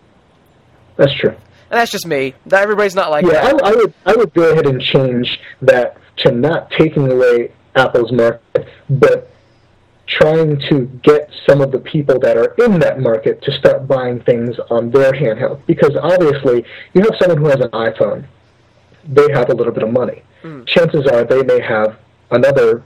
That's 0.96 1.14
true. 1.14 1.30
And 1.70 1.78
that's 1.78 1.92
just 1.92 2.06
me. 2.06 2.34
That 2.46 2.62
everybody's 2.62 2.94
not 2.94 3.10
like 3.10 3.24
Yeah, 3.24 3.32
that. 3.32 3.64
I, 3.64 3.70
I 3.70 3.72
would 3.72 3.94
I 4.06 4.16
would 4.16 4.34
go 4.34 4.50
ahead 4.50 4.66
and 4.66 4.80
change 4.80 5.40
that 5.62 5.96
to 6.18 6.32
not 6.32 6.70
taking 6.72 7.10
away 7.10 7.52
Apple's 7.76 8.12
market, 8.12 8.68
but 8.88 9.30
trying 10.06 10.58
to 10.68 10.86
get 11.02 11.30
some 11.48 11.60
of 11.60 11.70
the 11.70 11.78
people 11.78 12.18
that 12.18 12.36
are 12.36 12.54
in 12.64 12.80
that 12.80 13.00
market 13.00 13.40
to 13.42 13.52
start 13.52 13.86
buying 13.86 14.20
things 14.20 14.56
on 14.68 14.90
their 14.90 15.12
handheld. 15.12 15.64
Because 15.66 15.96
obviously, 16.02 16.64
you 16.94 17.02
have 17.02 17.14
someone 17.20 17.38
who 17.38 17.46
has 17.46 17.60
an 17.60 17.70
iPhone, 17.70 18.26
they 19.08 19.30
have 19.32 19.50
a 19.50 19.54
little 19.54 19.72
bit 19.72 19.84
of 19.84 19.92
money. 19.92 20.22
Hmm. 20.42 20.64
Chances 20.64 21.06
are 21.06 21.24
they 21.24 21.42
may 21.42 21.60
have 21.60 21.96
another 22.30 22.82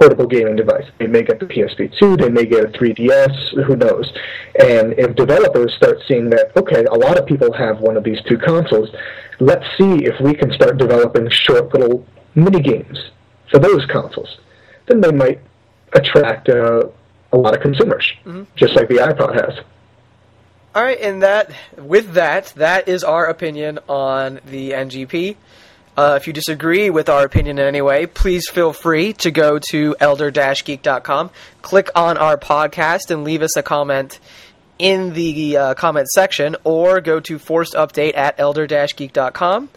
portable 0.00 0.26
gaming 0.26 0.56
device. 0.56 0.86
They 0.98 1.06
may 1.06 1.22
get 1.22 1.40
the 1.40 1.46
PSP2, 1.46 2.18
they 2.18 2.30
may 2.30 2.46
get 2.46 2.64
a 2.64 2.68
3DS, 2.68 3.64
who 3.66 3.76
knows. 3.76 4.10
And 4.58 4.94
if 4.98 5.14
developers 5.14 5.74
start 5.76 5.98
seeing 6.08 6.30
that, 6.30 6.56
okay, 6.56 6.84
a 6.84 6.94
lot 6.94 7.18
of 7.18 7.26
people 7.26 7.52
have 7.52 7.80
one 7.80 7.98
of 7.98 8.04
these 8.04 8.18
two 8.26 8.38
consoles, 8.38 8.88
let's 9.40 9.64
see 9.76 10.06
if 10.06 10.18
we 10.20 10.34
can 10.34 10.52
start 10.52 10.78
developing 10.78 11.28
short 11.30 11.72
little 11.74 12.06
mini 12.34 12.60
games 12.60 13.10
for 13.50 13.58
those 13.58 13.84
consoles. 13.86 14.38
Then 14.86 15.02
they 15.02 15.12
might 15.12 15.40
attract 15.92 16.48
uh, 16.48 16.84
a 17.32 17.36
lot 17.36 17.54
of 17.54 17.60
consumers, 17.60 18.10
just 18.56 18.74
like 18.76 18.88
the 18.88 18.96
iPod 18.96 19.34
has. 19.34 19.62
All 20.74 20.84
right, 20.84 21.00
and 21.00 21.22
that 21.22 21.50
with 21.76 22.14
that, 22.14 22.52
that 22.56 22.88
is 22.88 23.04
our 23.04 23.26
opinion 23.26 23.80
on 23.88 24.40
the 24.46 24.70
NGP. 24.70 25.36
Uh, 25.96 26.14
if 26.20 26.26
you 26.26 26.32
disagree 26.32 26.88
with 26.88 27.08
our 27.08 27.24
opinion 27.24 27.58
in 27.58 27.66
any 27.66 27.82
way, 27.82 28.06
please 28.06 28.48
feel 28.48 28.72
free 28.72 29.12
to 29.12 29.30
go 29.30 29.58
to 29.70 29.96
elder-geek.com, 30.00 31.30
click 31.62 31.90
on 31.94 32.16
our 32.16 32.36
podcast, 32.36 33.10
and 33.10 33.24
leave 33.24 33.42
us 33.42 33.56
a 33.56 33.62
comment 33.62 34.20
in 34.78 35.12
the 35.12 35.56
uh, 35.56 35.74
comment 35.74 36.08
section, 36.08 36.56
or 36.64 37.00
go 37.00 37.20
to 37.20 37.38
forced 37.38 37.74
update 37.74 38.16
at 38.16 38.38
elder-geek.com, 38.38 39.68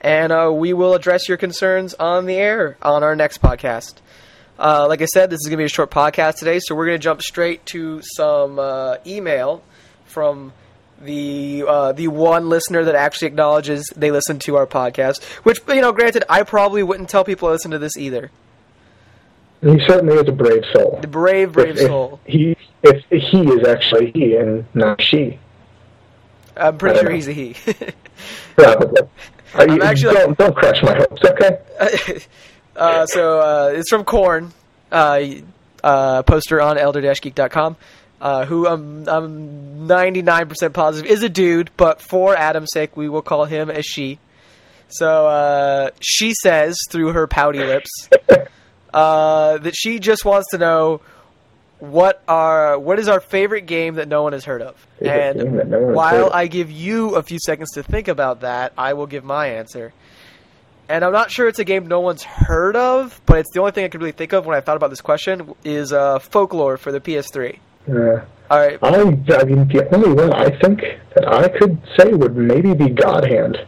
and 0.00 0.32
uh, 0.32 0.50
we 0.52 0.72
will 0.72 0.94
address 0.94 1.28
your 1.28 1.38
concerns 1.38 1.94
on 1.94 2.26
the 2.26 2.34
air 2.34 2.76
on 2.82 3.02
our 3.02 3.14
next 3.14 3.40
podcast. 3.40 3.94
Uh, 4.58 4.86
like 4.88 5.00
I 5.00 5.04
said, 5.04 5.30
this 5.30 5.38
is 5.42 5.46
going 5.46 5.58
to 5.58 5.58
be 5.58 5.66
a 5.66 5.68
short 5.68 5.90
podcast 5.90 6.38
today, 6.38 6.58
so 6.60 6.74
we're 6.74 6.86
going 6.86 6.98
to 6.98 7.02
jump 7.02 7.22
straight 7.22 7.64
to 7.66 8.00
some 8.02 8.58
uh, 8.58 8.96
email 9.06 9.62
from 10.06 10.52
the 11.02 11.64
uh, 11.66 11.92
the 11.92 12.08
one 12.08 12.48
listener 12.48 12.84
that 12.84 12.94
actually 12.94 13.28
acknowledges 13.28 13.92
they 13.96 14.10
listen 14.10 14.38
to 14.40 14.56
our 14.56 14.66
podcast. 14.66 15.22
Which, 15.44 15.60
you 15.68 15.80
know, 15.80 15.92
granted, 15.92 16.24
I 16.28 16.42
probably 16.42 16.82
wouldn't 16.82 17.08
tell 17.08 17.24
people 17.24 17.48
to 17.48 17.52
listen 17.52 17.70
to 17.70 17.78
this 17.78 17.96
either. 17.96 18.30
He 19.60 19.78
certainly 19.86 20.14
is 20.16 20.28
a 20.28 20.32
brave 20.32 20.62
soul. 20.72 20.98
The 21.00 21.08
brave, 21.08 21.52
brave 21.52 21.70
if, 21.70 21.78
if 21.78 21.86
soul. 21.88 22.20
He, 22.24 22.56
if 22.82 23.04
he 23.10 23.40
is 23.40 23.66
actually 23.66 24.12
he 24.12 24.36
and 24.36 24.64
not 24.72 25.02
she, 25.02 25.38
I'm 26.56 26.78
pretty 26.78 27.00
sure 27.00 27.08
don't 27.08 27.14
he's 27.14 27.28
a 27.28 27.32
he. 27.32 27.54
probably. 28.56 29.02
Are 29.54 29.68
you, 29.68 29.82
actually- 29.82 30.14
don't, 30.14 30.38
don't 30.38 30.54
crush 30.54 30.82
my 30.82 30.94
hopes, 30.94 31.22
okay? 31.24 31.58
uh, 32.76 33.06
so 33.06 33.40
uh, 33.40 33.72
it's 33.74 33.88
from 33.88 34.04
Corn, 34.04 34.52
uh, 34.92 35.20
uh, 35.82 36.22
poster 36.22 36.60
on 36.60 36.76
elder-geek.com, 36.78 37.76
uh, 38.20 38.44
who 38.46 38.66
I'm, 38.66 39.08
I'm 39.08 39.88
99% 39.88 40.72
positive 40.72 41.10
is 41.10 41.22
a 41.22 41.28
dude, 41.28 41.70
but 41.76 42.00
for 42.00 42.36
Adam's 42.36 42.70
sake, 42.72 42.96
we 42.96 43.08
will 43.08 43.22
call 43.22 43.44
him 43.44 43.70
a 43.70 43.82
she. 43.82 44.18
So 44.88 45.26
uh, 45.26 45.90
she 46.00 46.34
says 46.34 46.78
through 46.90 47.12
her 47.12 47.26
pouty 47.26 47.60
lips 47.60 48.08
uh, 48.94 49.58
that 49.58 49.76
she 49.76 49.98
just 49.98 50.24
wants 50.24 50.50
to 50.50 50.58
know 50.58 51.00
what 51.78 52.22
our 52.26 52.76
what 52.76 52.98
is 52.98 53.06
our 53.06 53.20
favorite 53.20 53.66
game 53.66 53.94
that 53.94 54.08
no 54.08 54.22
one 54.22 54.32
has 54.32 54.44
heard 54.44 54.62
of. 54.62 54.74
Favorite 54.98 55.36
And 55.36 55.70
no 55.70 55.78
while. 55.78 56.30
I 56.32 56.48
give 56.48 56.70
you 56.70 57.14
a 57.14 57.22
few 57.22 57.38
seconds 57.38 57.70
to 57.72 57.82
think 57.82 58.08
about 58.08 58.40
that, 58.40 58.72
I 58.76 58.94
will 58.94 59.06
give 59.06 59.24
my 59.24 59.48
answer. 59.48 59.92
And 60.88 61.04
I'm 61.04 61.12
not 61.12 61.30
sure 61.30 61.46
it's 61.48 61.58
a 61.58 61.64
game 61.64 61.86
no 61.86 62.00
one's 62.00 62.22
heard 62.22 62.74
of, 62.74 63.20
but 63.26 63.40
it's 63.40 63.52
the 63.52 63.60
only 63.60 63.72
thing 63.72 63.84
I 63.84 63.88
could 63.88 64.00
really 64.00 64.12
think 64.12 64.32
of 64.32 64.46
when 64.46 64.56
I 64.56 64.62
thought 64.62 64.76
about 64.76 64.88
this 64.88 65.02
question 65.02 65.54
is 65.62 65.92
uh, 65.92 66.18
Folklore 66.18 66.78
for 66.78 66.90
the 66.90 67.00
PS3. 67.00 67.58
Uh, 67.86 68.20
All 68.50 68.58
right, 68.58 68.78
I, 68.82 68.88
I 68.88 69.04
mean, 69.04 69.24
the 69.68 69.88
only 69.94 70.12
one 70.12 70.32
I 70.32 70.50
think 70.58 70.80
that 71.14 71.28
I 71.28 71.48
could 71.48 71.80
say 71.98 72.12
would 72.12 72.36
maybe 72.36 72.74
be 72.74 72.88
God 72.88 73.24
Hand. 73.24 73.58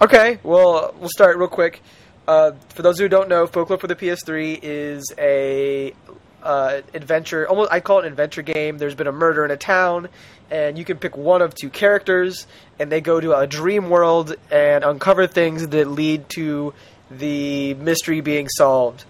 Okay, 0.00 0.38
well, 0.42 0.94
we'll 0.98 1.10
start 1.10 1.36
real 1.36 1.48
quick. 1.48 1.80
Uh, 2.26 2.52
for 2.70 2.82
those 2.82 2.98
who 2.98 3.08
don't 3.08 3.28
know, 3.28 3.46
Folklore 3.46 3.78
for 3.78 3.86
the 3.86 3.96
PS3 3.96 4.60
is 4.62 5.12
a 5.18 5.94
uh, 6.42 6.80
adventure. 6.94 7.48
Almost, 7.48 7.72
I 7.72 7.80
call 7.80 7.98
it 7.98 8.06
an 8.06 8.12
adventure 8.12 8.42
game. 8.42 8.78
There's 8.78 8.94
been 8.94 9.06
a 9.06 9.12
murder 9.12 9.44
in 9.44 9.50
a 9.50 9.56
town, 9.56 10.08
and 10.50 10.78
you 10.78 10.84
can 10.84 10.98
pick 10.98 11.16
one 11.16 11.42
of 11.42 11.54
two 11.54 11.70
characters, 11.70 12.46
and 12.78 12.90
they 12.90 13.00
go 13.00 13.20
to 13.20 13.38
a 13.38 13.46
dream 13.46 13.90
world 13.90 14.34
and 14.50 14.84
uncover 14.84 15.26
things 15.26 15.68
that 15.68 15.88
lead 15.88 16.28
to 16.30 16.74
the 17.10 17.74
mystery 17.74 18.20
being 18.20 18.48
solved. 18.48 19.04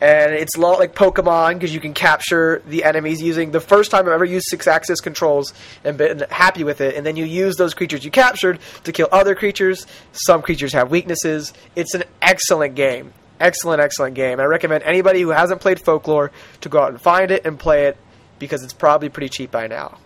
And 0.00 0.34
it's 0.34 0.56
a 0.56 0.60
lot 0.60 0.78
like 0.78 0.94
Pokemon 0.94 1.54
because 1.54 1.72
you 1.72 1.80
can 1.80 1.94
capture 1.94 2.62
the 2.68 2.84
enemies 2.84 3.22
using 3.22 3.50
the 3.50 3.60
first 3.60 3.90
time 3.90 4.06
I've 4.06 4.12
ever 4.12 4.26
used 4.26 4.46
six 4.50 4.66
axis 4.66 5.00
controls 5.00 5.54
and 5.84 5.96
been 5.96 6.26
happy 6.30 6.64
with 6.64 6.82
it. 6.82 6.96
And 6.96 7.06
then 7.06 7.16
you 7.16 7.24
use 7.24 7.56
those 7.56 7.72
creatures 7.72 8.04
you 8.04 8.10
captured 8.10 8.58
to 8.84 8.92
kill 8.92 9.08
other 9.10 9.34
creatures. 9.34 9.86
Some 10.12 10.42
creatures 10.42 10.74
have 10.74 10.90
weaknesses. 10.90 11.54
It's 11.74 11.94
an 11.94 12.04
excellent 12.20 12.74
game. 12.74 13.14
Excellent, 13.40 13.80
excellent 13.80 14.14
game. 14.14 14.38
I 14.38 14.44
recommend 14.44 14.84
anybody 14.84 15.22
who 15.22 15.30
hasn't 15.30 15.60
played 15.62 15.80
Folklore 15.80 16.30
to 16.60 16.68
go 16.68 16.80
out 16.80 16.90
and 16.90 17.00
find 17.00 17.30
it 17.30 17.46
and 17.46 17.58
play 17.58 17.86
it 17.86 17.96
because 18.38 18.62
it's 18.62 18.72
probably 18.74 19.08
pretty 19.08 19.30
cheap 19.30 19.50
by 19.50 19.66
now. 19.66 19.98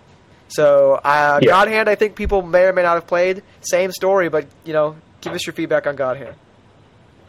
So, 0.49 1.01
uh, 1.05 1.41
Yeah. 1.43 1.51
God 1.51 1.69
Hand, 1.69 1.89
I 1.89 1.95
think 1.97 2.15
people 2.15 2.43
may 2.43 2.65
or 2.65 2.73
may 2.73 2.83
not 2.83 2.95
have 2.95 3.07
played. 3.07 3.43
Same 3.61 3.91
story, 3.93 4.29
but, 4.29 4.47
you 4.65 4.73
know, 4.73 4.97
give 5.21 5.33
us 5.33 5.47
your 5.47 5.55
feedback 5.55 5.87
on 5.87 5.97
God 5.97 6.17
Hand. 6.17 6.35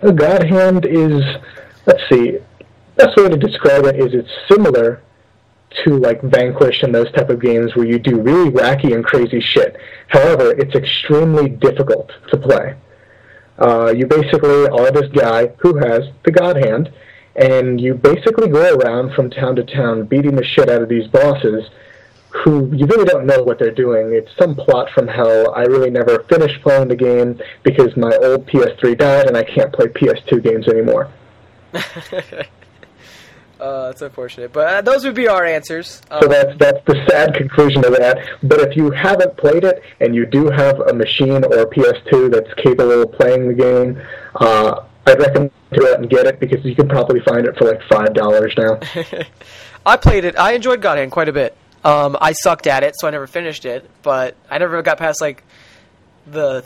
A 0.02 0.12
God 0.12 0.43
Hand 0.43 0.86
is, 0.86 1.21
let's 1.86 2.02
see, 2.10 2.39
best 3.06 3.18
way 3.18 3.30
to 3.30 3.38
describe 3.38 3.86
it 3.86 3.96
is 3.98 4.14
it's 4.14 4.32
similar 4.50 5.02
to 5.84 5.98
like 5.98 6.22
Vanquish 6.22 6.84
and 6.84 6.94
those 6.94 7.12
type 7.14 7.30
of 7.30 7.42
games 7.42 7.76
where 7.76 7.86
you 7.86 7.98
do 7.98 8.20
really 8.20 8.52
wacky 8.52 8.94
and 8.94 9.04
crazy 9.04 9.40
shit. 9.40 9.78
However, 10.08 10.52
it's 10.52 10.76
extremely 10.76 11.50
difficult 11.50 12.12
to 12.30 12.38
play. 12.38 12.76
Uh, 13.58 13.94
you 13.96 14.06
basically 14.06 14.68
are 14.68 14.92
this 14.92 15.10
guy 15.12 15.48
who 15.58 15.78
has 15.78 16.10
the 16.24 16.32
God 16.32 16.58
Hand, 16.58 16.92
and 17.36 17.80
you 17.80 17.94
basically 17.94 18.50
go 18.50 18.76
around 18.76 19.14
from 19.14 19.30
town 19.30 19.56
to 19.56 19.64
town 19.64 20.06
beating 20.06 20.36
the 20.36 20.44
shit 20.44 20.70
out 20.70 20.82
of 20.82 20.90
these 20.90 21.08
bosses 21.08 21.70
who 22.30 22.74
you 22.74 22.86
really 22.86 23.06
don't 23.06 23.26
know 23.26 23.44
what 23.44 23.60
they're 23.60 23.72
doing. 23.72 24.14
It's 24.14 24.32
some 24.38 24.56
plot 24.56 24.90
from 24.92 25.08
hell. 25.08 25.54
I 25.54 25.64
really 25.64 25.90
never 25.90 26.24
finished 26.24 26.62
playing 26.62 26.88
the 26.88 26.96
game 26.96 27.40
because 27.64 27.96
my 27.98 28.16
old 28.24 28.48
PS3 28.48 28.98
died 28.98 29.28
and 29.28 29.38
I 29.38 29.44
can't 29.44 29.72
play 29.74 29.88
PS2 29.88 30.42
games 30.42 30.68
anymore. 30.68 31.12
uh, 33.62 33.88
that's 33.88 34.02
unfortunate, 34.02 34.52
but 34.52 34.67
uh, 34.67 34.82
those 34.82 35.06
would 35.06 35.13
be 35.13 35.28
our 35.28 35.45
answers. 35.45 36.02
So 36.10 36.28
that's 36.28 36.58
that's 36.58 36.84
the 36.86 37.06
sad 37.08 37.36
conclusion 37.36 37.86
of 37.86 37.95
that. 37.95 38.17
But 38.41 38.60
if 38.62 38.76
you 38.76 38.89
haven't 38.89 39.38
played 39.38 39.63
it 39.63 39.84
and 40.00 40.15
you 40.15 40.26
do 40.26 40.50
have 40.50 40.80
a 40.80 40.93
machine 40.93 41.43
or 41.45 41.60
a 41.60 41.65
PS2 41.67 42.32
that's 42.32 42.52
capable 42.56 43.04
of 43.04 43.12
playing 43.13 43.47
the 43.47 43.54
game, 43.54 44.02
uh, 44.36 44.82
I'd 45.06 45.19
recommend 45.19 45.52
to 45.74 45.80
go 45.80 45.93
out 45.93 46.00
and 46.00 46.10
get 46.10 46.26
it 46.26 46.39
because 46.39 46.65
you 46.65 46.76
can 46.76 46.89
probably 46.89 47.21
find 47.21 47.45
it 47.45 47.56
for 47.58 47.65
like 47.65 47.82
five 47.84 48.13
dollars 48.13 48.54
now. 48.58 48.80
I 49.86 49.97
played 49.97 50.26
it. 50.26 50.38
I 50.38 50.54
enjoyed 50.54 50.82
God 50.82 50.97
Hand 50.97 51.12
quite 51.12 51.30
a 51.30 51.34
bit. 51.34 51.56
Um, 51.84 52.17
I 52.19 52.34
sucked 52.34 52.67
at 52.67 52.84
it, 52.84 52.95
so 52.97 53.08
I 53.08 53.12
never 53.12 53.28
finished 53.28 53.65
it. 53.65 53.88
But 54.02 54.36
I 54.50 54.58
never 54.58 54.82
got 54.82 54.97
past 54.97 55.21
like 55.21 55.43
the 56.26 56.63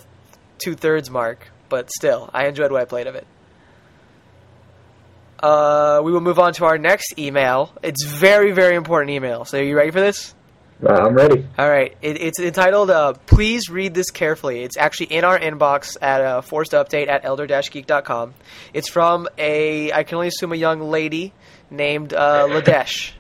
two 0.60 0.76
thirds 0.76 1.10
mark. 1.10 1.50
But 1.68 1.90
still, 1.92 2.30
I 2.34 2.48
enjoyed 2.48 2.72
what 2.72 2.82
I 2.82 2.86
played 2.86 3.08
of 3.08 3.16
it. 3.16 3.28
Uh, 5.46 6.02
we 6.02 6.12
will 6.12 6.22
move 6.22 6.40
on 6.40 6.54
to 6.54 6.66
our 6.66 6.80
next 6.80 7.20
email. 7.20 7.72
It's 7.84 8.04
very, 8.04 8.52
very 8.52 8.76
important 8.76 9.12
email. 9.12 9.46
So, 9.46 9.60
are 9.60 9.64
you 9.64 9.78
ready 9.78 9.92
for 9.92 10.00
this? 10.00 10.34
Uh, 10.84 10.92
I'm 10.92 11.14
ready. 11.14 11.48
All 11.60 11.70
right. 11.70 11.96
It, 12.02 12.20
it's 12.20 12.40
entitled 12.40 12.90
uh, 12.90 13.14
"Please 13.28 13.70
read 13.70 13.94
this 13.94 14.10
carefully." 14.10 14.64
It's 14.64 14.76
actually 14.76 15.14
in 15.14 15.24
our 15.24 15.38
inbox 15.38 15.98
at 16.02 16.22
uh, 16.22 16.42
forced 16.42 16.72
update 16.72 17.10
at 17.10 17.26
elder-geek.com. 17.26 18.34
It's 18.74 18.90
from 18.90 19.28
a 19.38 19.92
I 19.92 20.02
can 20.02 20.16
only 20.16 20.30
assume 20.30 20.52
a 20.52 20.56
young 20.56 20.82
lady 20.82 21.32
named 21.70 22.12
uh, 22.12 22.48
Ladesh, 22.50 23.12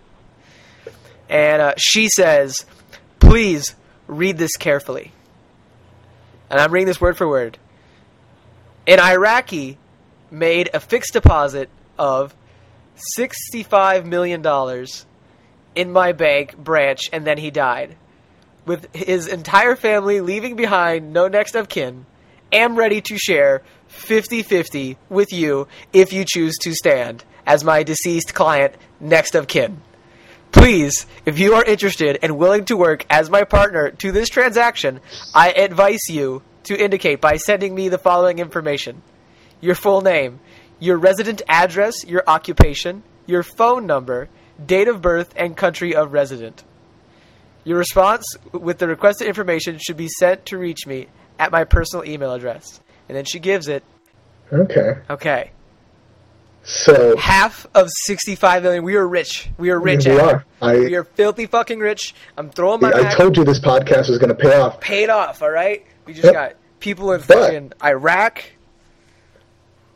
and 1.30 1.62
uh, 1.62 1.74
she 1.78 2.10
says, 2.10 2.66
"Please 3.20 3.76
read 4.08 4.40
this 4.40 4.58
carefully." 4.58 5.12
And 6.50 6.60
I'm 6.60 6.72
reading 6.72 6.88
this 6.88 7.00
word 7.00 7.18
for 7.18 7.28
word. 7.28 7.60
An 8.88 9.00
Iraqi 9.00 9.78
made 10.32 10.72
a 10.74 10.80
fixed 10.80 11.14
deposit 11.14 11.70
of 11.98 12.36
sixty-five 12.96 14.06
million 14.06 14.42
dollars 14.42 15.06
in 15.76 15.92
my 15.92 16.12
bank 16.12 16.58
branch 16.58 17.02
and 17.12 17.26
then 17.26 17.38
he 17.38 17.52
died. 17.52 17.96
With 18.66 18.94
his 18.96 19.28
entire 19.28 19.76
family 19.76 20.22
leaving 20.22 20.56
behind 20.56 21.14
no 21.14 21.28
next 21.28 21.56
of 21.56 21.70
kin, 21.70 22.06
am 22.52 22.76
ready 22.76 23.02
to 23.02 23.18
share 23.18 23.62
50 23.88 24.44
50 24.44 24.98
with 25.10 25.32
you 25.32 25.68
if 25.94 26.12
you 26.12 26.26
choose 26.26 26.58
to 26.62 26.74
stand 26.74 27.24
as 27.46 27.64
my 27.64 27.84
deceased 27.84 28.34
client 28.34 28.74
next 29.00 29.36
of 29.36 29.48
kin. 29.48 29.82
Please, 30.52 31.06
if 31.26 31.38
you 31.38 31.54
are 31.54 31.64
interested 31.64 32.18
and 32.22 32.38
willing 32.38 32.66
to 32.66 32.78
work 32.78 33.06
as 33.10 33.30
my 33.30 33.44
partner 33.44 33.92
to 33.92 34.12
this 34.12 34.30
transaction, 34.30 35.02
I 35.34 35.52
advise 35.52 36.08
you 36.10 36.42
to 36.64 36.82
indicate 36.82 37.22
by 37.22 37.36
sending 37.38 37.76
me 37.76 37.90
the 37.90 37.98
following 37.98 38.40
information 38.40 39.02
your 39.62 39.76
full 39.76 40.02
name, 40.02 40.40
your 40.80 40.98
resident 40.98 41.42
address, 41.48 42.04
your 42.06 42.24
occupation, 42.28 43.04
your 43.26 43.44
phone 43.44 43.86
number, 43.86 44.30
date 44.64 44.88
of 44.88 45.02
birth, 45.02 45.34
and 45.36 45.56
country 45.58 45.96
of 45.96 46.14
resident. 46.14 46.64
Your 47.64 47.78
response 47.78 48.26
with 48.52 48.78
the 48.78 48.88
requested 48.88 49.28
information 49.28 49.80
should 49.80 49.98
be 49.98 50.08
sent 50.08 50.46
to 50.48 50.58
reach 50.58 50.86
me 50.86 51.08
at 51.40 51.52
my 51.52 51.64
personal 51.64 52.06
email 52.06 52.32
address. 52.34 52.80
And 53.10 53.18
then 53.18 53.26
she 53.26 53.40
gives 53.40 53.68
it. 53.68 53.84
Okay. 54.54 54.98
Okay. 55.10 55.52
So 56.64 57.16
Half 57.18 57.68
of 57.76 57.90
65 58.06 58.64
million. 58.64 58.84
We 58.84 58.96
are 58.96 59.08
rich. 59.08 59.50
We 59.58 59.70
are 59.70 59.80
rich. 59.80 60.06
We 60.06 60.14
Adam. 60.14 60.28
are. 60.30 60.46
I- 60.62 60.80
we 60.80 60.96
are 60.96 61.04
filthy 61.04 61.46
fucking 61.46 61.80
rich. 61.80 62.16
I'm 62.38 62.50
throwing 62.50 62.82
my 62.82 62.90
I 62.90 63.04
back 63.04 63.18
told 63.18 63.38
you 63.38 63.44
this 63.44 63.60
podcast 63.60 64.10
was 64.10 64.18
going 64.18 64.30
to 64.30 64.36
pay 64.36 64.56
off. 64.56 64.80
paid 64.82 65.10
off, 65.10 65.42
all 65.44 65.50
right? 65.52 65.86
We 66.06 66.14
just 66.14 66.26
Yep. 66.26 66.34
got 66.34 66.54
people 66.80 67.12
in 67.14 67.22
But- 67.22 67.28
fucking 67.38 67.74
Iraq. 67.84 68.44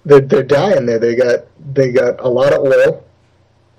They're 0.06 0.22
they're 0.22 0.44
dying 0.44 0.86
there. 0.86 1.00
They 1.00 1.16
got 1.16 1.46
they 1.74 1.92
got 1.92 2.20
a 2.20 2.28
lot 2.28 2.54
of 2.54 2.60
oil. 2.62 3.04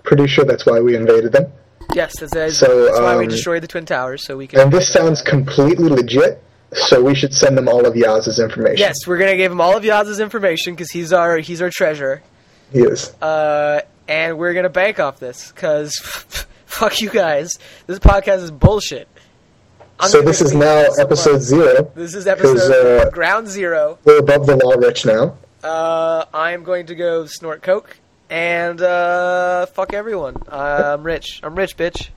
Pretty 0.02 0.26
sure 0.26 0.44
that's 0.44 0.66
why 0.66 0.80
we 0.80 0.96
invaded 0.96 1.32
them. 1.32 1.52
Yes, 1.94 2.18
that's, 2.20 2.32
that's, 2.32 2.56
So, 2.56 2.84
that's 2.84 3.00
why 3.00 3.16
we 3.16 3.24
um, 3.24 3.30
destroyed 3.30 3.62
the 3.62 3.66
Twin 3.66 3.84
Towers, 3.84 4.24
so 4.24 4.36
we 4.36 4.46
can. 4.46 4.60
And 4.60 4.72
this 4.72 4.92
sounds 4.92 5.22
completely 5.22 5.88
legit. 5.88 6.42
So 6.72 7.02
we 7.02 7.16
should 7.16 7.34
send 7.34 7.58
them 7.58 7.68
all 7.68 7.84
of 7.84 7.94
Yaz's 7.94 8.38
information. 8.38 8.78
Yes, 8.78 9.04
we're 9.04 9.18
gonna 9.18 9.36
give 9.36 9.50
him 9.50 9.60
all 9.60 9.76
of 9.76 9.82
Yaz's 9.82 10.20
information 10.20 10.74
because 10.74 10.90
he's 10.92 11.12
our 11.12 11.38
he's 11.38 11.60
our 11.60 11.70
treasure. 11.70 12.22
He 12.72 12.80
is. 12.80 13.12
uh, 13.20 13.80
and 14.06 14.38
we're 14.38 14.54
gonna 14.54 14.68
bank 14.68 15.00
off 15.00 15.18
this 15.18 15.50
because 15.50 15.98
fuck 16.66 17.00
you 17.00 17.10
guys. 17.10 17.58
This 17.88 17.98
podcast 17.98 18.42
is 18.44 18.52
bullshit. 18.52 19.08
I'm 19.98 20.10
so 20.10 20.22
this 20.22 20.40
is 20.40 20.54
now 20.54 20.84
episode 20.98 21.40
zero. 21.42 21.90
This 21.96 22.14
is 22.14 22.28
episode 22.28 23.08
uh, 23.08 23.10
ground 23.10 23.48
zero. 23.48 23.98
We're 24.04 24.18
above 24.18 24.46
the 24.46 24.56
law 24.56 24.74
rich 24.74 25.04
now. 25.04 25.36
Uh, 25.62 26.24
I'm 26.32 26.64
going 26.64 26.86
to 26.86 26.94
go 26.94 27.26
snort 27.26 27.62
coke 27.62 27.98
and 28.30 28.80
uh, 28.80 29.66
fuck 29.66 29.92
everyone. 29.92 30.36
Uh, 30.48 30.94
I'm 30.94 31.02
rich. 31.02 31.40
I'm 31.42 31.54
rich, 31.54 31.76
bitch. 31.76 32.08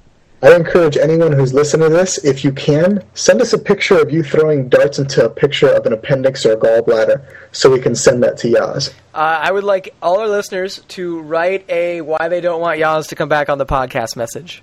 I 0.43 0.53
encourage 0.55 0.97
anyone 0.97 1.31
who's 1.31 1.53
listening 1.53 1.87
to 1.87 1.95
this, 1.95 2.17
if 2.25 2.43
you 2.43 2.51
can, 2.51 3.01
send 3.13 3.41
us 3.41 3.53
a 3.53 3.57
picture 3.57 4.01
of 4.01 4.11
you 4.11 4.23
throwing 4.23 4.67
darts 4.67 4.99
into 4.99 5.23
a 5.23 5.29
picture 5.29 5.69
of 5.69 5.85
an 5.85 5.93
appendix 5.93 6.45
or 6.45 6.51
a 6.51 6.57
gallbladder 6.57 7.25
so 7.53 7.71
we 7.71 7.79
can 7.79 7.95
send 7.95 8.21
that 8.23 8.37
to 8.39 8.49
Yaz. 8.49 8.89
Uh, 9.13 9.39
I 9.41 9.51
would 9.53 9.63
like 9.63 9.95
all 10.01 10.19
our 10.19 10.27
listeners 10.27 10.81
to 10.89 11.21
write 11.21 11.63
a 11.69 12.01
why 12.01 12.27
they 12.27 12.41
don't 12.41 12.59
want 12.59 12.77
Yaz 12.77 13.07
to 13.07 13.15
come 13.15 13.29
back 13.29 13.47
on 13.47 13.57
the 13.57 13.65
podcast 13.65 14.17
message. 14.17 14.61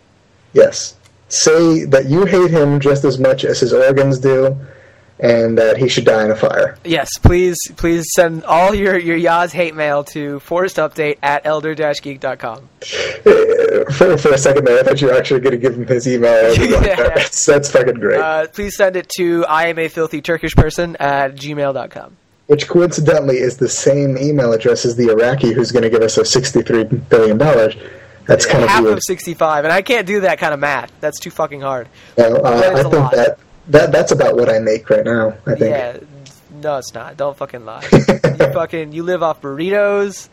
Yes. 0.53 0.97
Say 1.31 1.87
that 1.87 2.11
you 2.11 2.27
hate 2.27 2.51
him 2.51 2.79
just 2.79 3.05
as 3.05 3.19
much 3.19 3.47
as 3.47 3.61
his 3.61 3.73
organs 3.73 4.19
do, 4.19 4.55
and 5.23 5.59
that 5.59 5.77
he 5.77 5.89
should 5.89 6.05
die 6.05 6.25
in 6.25 6.31
a 6.31 6.37
fire. 6.37 6.77
Yes, 6.85 7.11
please, 7.19 7.59
please 7.77 8.07
send 8.13 8.43
all 8.45 8.75
your, 8.75 8.99
your 8.99 9.19
Yaz 9.19 9.53
hate 9.53 9.75
mail 9.75 10.03
to 10.05 10.41
forcedupdate 10.41 11.19
at 11.23 11.45
elder-geek.com. 11.47 12.69
Uh, 13.27 13.93
For, 13.93 14.17
for 14.17 14.33
a 14.33 14.39
second 14.39 14.65
there, 14.67 14.81
I 14.81 14.83
thought 14.83 15.01
you 15.01 15.09
were 15.09 15.15
actually 15.15 15.41
going 15.41 15.53
to 15.53 15.59
give 15.59 15.75
him 15.77 15.87
his 15.87 16.09
email. 16.09 16.33
I 16.47 16.49
was 16.49 16.59
like, 16.59 16.71
Yeah. 16.71 16.97
that's, 17.15 17.45
that's 17.47 17.71
fucking 17.71 17.95
great. 17.95 18.21
Uh, 18.21 18.47
please 18.49 18.77
send 18.77 18.97
it 18.97 19.09
to 19.17 19.45
I 19.47 19.67
am 19.67 19.79
a 19.79 19.89
filthy 19.89 20.21
Turkish 20.23 20.55
person 20.57 20.97
at 20.97 21.35
gmail.com. 21.35 22.17
Which 22.47 22.67
coincidentally 22.69 23.37
is 23.39 23.59
the 23.59 23.69
same 23.69 24.19
email 24.19 24.53
address 24.53 24.85
as 24.85 24.97
the 24.97 25.09
Iraqi 25.11 25.53
who's 25.53 25.71
going 25.71 25.85
to 25.85 25.91
give 25.91 26.03
us 26.03 26.19
a 26.19 26.23
$63 26.23 27.09
billion. 27.09 27.39
That's 28.27 28.45
kind 28.47 28.65
of 28.65 28.71
Half 28.71 28.83
weird. 28.85 28.99
of 28.99 29.03
65, 29.05 29.65
and 29.65 29.73
I 29.73 29.83
can't 29.83 30.07
do 30.07 30.21
that 30.23 30.39
kind 30.39 30.53
of 30.55 30.61
math. 30.61 30.93
That's 31.01 31.19
too 31.21 31.31
fucking 31.31 31.61
hard. 31.61 31.89
Well, 32.17 32.45
uh, 32.47 32.59
I 32.59 32.83
think 32.83 32.93
lot. 32.95 33.13
that, 33.13 33.39
that 33.71 33.93
that's 33.93 34.13
about 34.13 34.37
what 34.37 34.49
I 34.49 34.59
make 34.59 34.89
right 34.91 35.05
now. 35.05 35.35
I 35.47 35.55
think. 35.55 35.61
Yeah, 35.61 35.99
no, 36.61 36.79
it's 36.79 36.95
not. 36.95 37.17
Don't 37.17 37.37
fucking 37.37 37.65
lie. 37.65 37.87
you 37.93 38.53
fucking, 38.53 38.93
you 38.93 39.03
live 39.03 39.23
off 39.23 39.41
burritos 39.41 40.29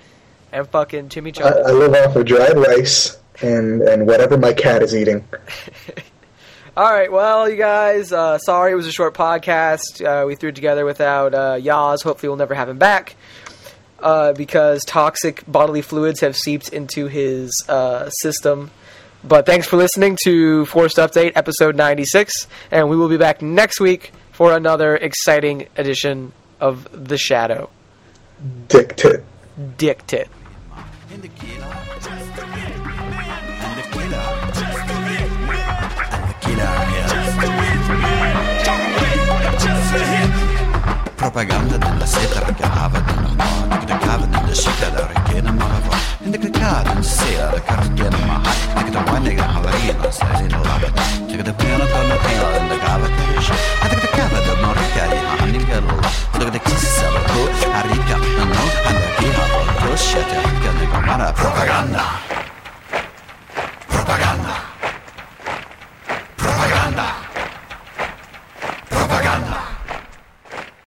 and 0.52 0.67
fucking 0.67 1.06
I, 1.06 1.08
chimichangas. 1.08 1.65
I 1.65 1.71
live 1.71 1.93
off 1.93 2.15
of 2.15 2.26
dried 2.26 2.58
rice 2.58 3.17
and, 3.42 3.81
and 3.81 4.08
whatever 4.08 4.38
my 4.38 4.54
cat 4.54 4.83
is 4.83 4.96
eating. 4.96 5.27
All 6.77 6.92
right, 6.92 7.12
well, 7.12 7.50
you 7.50 7.56
guys, 7.56 8.12
uh, 8.12 8.38
sorry 8.38 8.73
it 8.73 8.75
was 8.75 8.85
a 8.85 8.92
short 8.92 9.15
podcast. 9.15 10.06
Uh, 10.06 10.27
we 10.27 10.35
threw 10.35 10.50
it 10.50 10.56
together 10.56 10.85
without 10.85 11.33
uh, 11.33 11.56
Yaz. 11.56 12.04
Hopefully, 12.04 12.29
we'll 12.29 12.38
never 12.38 12.54
have 12.54 12.69
him 12.69 12.77
back 12.77 13.15
uh, 14.00 14.33
because 14.33 14.83
toxic 14.85 15.44
bodily 15.48 15.81
fluids 15.81 16.19
have 16.19 16.35
seeped 16.35 16.69
into 16.69 17.08
his 17.08 17.63
uh, 17.67 18.10
system. 18.12 18.69
But 19.24 19.46
thanks 19.46 19.68
for 19.68 19.78
listening 19.78 20.18
to 20.24 20.65
Forced 20.65 20.98
Update, 20.98 21.34
episode 21.36 21.76
96, 21.76 22.48
and 22.72 22.90
we 22.90 22.96
will 22.96 23.10
be 23.10 23.18
back 23.18 23.42
next 23.42 23.80
week 23.80 24.12
for 24.32 24.56
another 24.56 24.96
exciting 24.96 25.68
edition 25.76 26.32
of 26.60 26.88
The 26.94 27.18
Shadow. 27.18 27.70
Dick 28.68 28.96
tit. 28.96 29.24
Dick 29.78 30.06
Tit. 30.06 30.30
Propaganda 41.15 41.78
della 41.78 42.06
seta 42.06 42.46
ricavava 42.46 43.00
di 43.00 43.13
non 43.15 43.36
mo, 43.36 43.86
che 43.86 43.98
cava 43.98 44.26
della 44.26 44.54
scelta 44.54 44.90
da 44.90 45.08
richiena 45.08 45.17
ma 45.17 45.17
la 46.28 46.32
va. 46.32 46.36
E 46.36 46.38
che 46.38 46.50
cava 46.50 46.94
di 46.94 47.04
sera 47.04 47.48
da 47.48 47.62
carriera 47.62 48.17
ma 48.25 48.42
ha, 48.44 48.84
che 48.84 48.90
da 48.90 49.04
wine 49.12 49.34
che 49.34 49.42
havarina 49.42 50.12
sai 50.12 50.42
in 50.44 50.50
la 50.50 50.58
va. 50.58 50.92
Che 51.25 51.42
da 51.42 51.54
piano 51.54 51.86
donna 51.86 52.15
piano 52.15 52.67
da 52.67 52.78
cava 52.80 53.08
di 53.08 53.42
sce. 53.42 53.54
E 53.84 53.88
che 53.88 54.10
cava 54.10 54.40
da 54.40 54.56
morca 54.62 55.06
di 55.08 55.17
hanni 55.42 55.65
che 55.65 55.80
lo. 55.80 56.00
E 56.40 56.50
che 56.50 56.60
chissà 56.62 57.10
la 57.12 57.19
co, 57.21 57.50
arricca 57.71 58.15
no, 58.17 58.62
and 58.86 58.98
the 58.98 59.10
killer 59.17 59.50
will 59.84 59.98
shut 59.98 60.32
it. 60.32 60.60
Che 60.62 60.71
ne 60.71 61.32
propaganda. 61.34 62.27